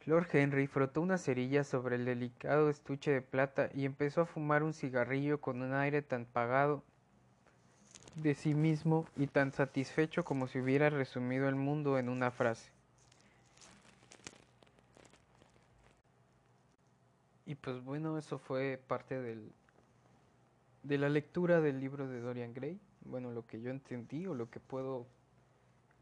Lord 0.05 0.27
Henry 0.31 0.67
frotó 0.67 1.01
una 1.01 1.17
cerilla 1.17 1.63
sobre 1.63 1.95
el 1.95 2.05
delicado 2.05 2.69
estuche 2.69 3.11
de 3.11 3.21
plata 3.21 3.69
y 3.73 3.85
empezó 3.85 4.21
a 4.21 4.25
fumar 4.25 4.63
un 4.63 4.73
cigarrillo 4.73 5.41
con 5.41 5.61
un 5.61 5.73
aire 5.73 6.01
tan 6.01 6.25
pagado 6.25 6.83
de 8.15 8.33
sí 8.33 8.53
mismo 8.53 9.05
y 9.15 9.27
tan 9.27 9.51
satisfecho 9.51 10.23
como 10.23 10.47
si 10.47 10.59
hubiera 10.59 10.89
resumido 10.89 11.47
el 11.47 11.55
mundo 11.55 11.97
en 11.97 12.09
una 12.09 12.31
frase. 12.31 12.71
Y 17.45 17.55
pues 17.55 17.83
bueno, 17.83 18.17
eso 18.17 18.37
fue 18.37 18.79
parte 18.87 19.19
del 19.19 19.51
de 20.83 20.97
la 20.97 21.09
lectura 21.09 21.61
del 21.61 21.79
libro 21.79 22.07
de 22.07 22.21
Dorian 22.21 22.53
Gray, 22.53 22.79
bueno, 23.01 23.31
lo 23.31 23.45
que 23.45 23.61
yo 23.61 23.69
entendí 23.69 24.25
o 24.27 24.33
lo 24.33 24.49
que 24.49 24.59
puedo 24.59 25.07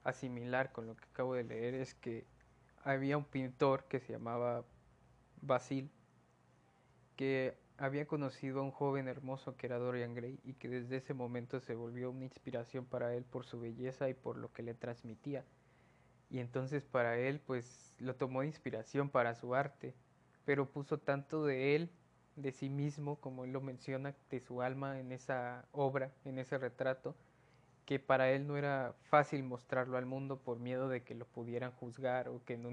asimilar 0.04 0.72
con 0.72 0.88
lo 0.88 0.96
que 0.96 1.06
acabo 1.06 1.34
de 1.34 1.44
leer 1.44 1.74
es 1.74 1.94
que 1.96 2.26
había 2.84 3.18
un 3.18 3.26
pintor 3.26 3.86
que 3.86 4.00
se 4.00 4.14
llamaba 4.14 4.66
Basil, 5.42 5.90
que 7.16 7.58
había 7.78 8.08
conocido 8.08 8.60
a 8.60 8.64
un 8.64 8.72
joven 8.72 9.08
hermoso 9.08 9.56
que 9.56 9.68
era 9.68 9.78
Dorian 9.78 10.16
Gray 10.16 10.40
y 10.44 10.54
que 10.54 10.68
desde 10.68 10.98
ese 10.98 11.14
momento 11.14 11.60
se 11.60 11.76
volvió 11.76 12.10
una 12.10 12.26
inspiración 12.26 12.86
para 12.86 13.14
él 13.14 13.24
por 13.24 13.46
su 13.46 13.60
belleza 13.60 14.10
y 14.10 14.14
por 14.14 14.38
lo 14.38 14.52
que 14.52 14.64
le 14.64 14.74
transmitía. 14.74 15.46
Y 16.30 16.40
entonces 16.40 16.86
para 16.86 17.18
él 17.18 17.40
pues 17.40 17.96
lo 18.00 18.16
tomó 18.16 18.42
de 18.42 18.48
inspiración 18.48 19.10
para 19.10 19.36
su 19.36 19.54
arte, 19.56 19.96
pero 20.46 20.70
puso 20.70 20.98
tanto 20.98 21.46
de 21.46 21.76
él 21.76 21.92
de 22.36 22.52
sí 22.52 22.70
mismo, 22.70 23.20
como 23.20 23.46
él 23.46 23.52
lo 23.52 23.62
menciona, 23.62 24.16
de 24.30 24.40
su 24.40 24.62
alma 24.62 25.00
en 25.00 25.12
esa 25.12 25.68
obra, 25.72 26.12
en 26.24 26.38
ese 26.40 26.58
retrato, 26.58 27.16
que 27.88 28.00
para 28.00 28.32
él 28.32 28.46
no 28.46 28.58
era 28.58 28.94
fácil 29.04 29.44
mostrarlo 29.44 29.98
al 29.98 30.06
mundo 30.06 30.38
por 30.40 30.60
miedo 30.60 30.90
de 30.90 31.04
que 31.04 31.16
lo 31.16 31.26
pudieran 31.26 31.72
juzgar 31.72 32.28
o 32.28 32.44
que 32.44 32.58
no, 32.58 32.70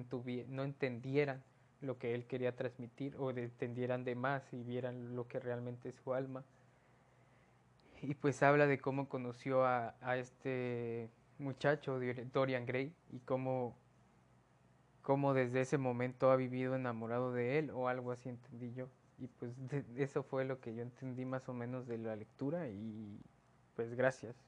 no 0.49 0.65
entendieran 0.65 1.45
lo 1.81 1.99
que 1.99 2.17
él 2.17 2.27
quería 2.27 2.57
transmitir 2.57 3.15
o 3.17 3.31
entendieran 3.31 4.03
de 4.03 4.17
más 4.17 4.53
y 4.53 4.65
vieran 4.65 5.15
lo 5.15 5.29
que 5.29 5.39
realmente 5.39 5.91
es 5.91 5.95
su 5.95 6.15
alma. 6.15 6.45
Y 8.03 8.17
pues 8.17 8.43
habla 8.43 8.67
de 8.67 8.81
cómo 8.81 9.09
conoció 9.09 9.65
a, 9.65 9.95
este 10.17 11.11
muchacho, 11.39 12.01
Dorian 12.33 12.67
Gray, 12.67 12.93
y 13.13 13.21
cómo, 13.21 13.79
cómo 15.01 15.33
desde 15.33 15.61
ese 15.61 15.79
momento 15.79 16.33
ha 16.33 16.37
vivido 16.37 16.75
enamorado 16.75 17.33
de 17.33 17.61
él 17.61 17.71
o 17.71 17.87
algo 17.87 18.11
así 18.11 18.31
entendí 18.31 18.75
yo. 18.75 18.89
Y 19.19 19.29
pues 19.29 19.53
eso 19.97 20.25
fue 20.25 20.45
lo 20.45 20.61
que 20.61 20.75
yo 20.75 20.83
entendí 20.83 21.25
más 21.25 21.49
o 21.49 21.55
menos 21.55 21.87
de 21.87 21.99
la 21.99 22.17
lectura 22.17 22.69
y 22.69 23.21
pues 23.77 23.95
gracias. 23.95 24.44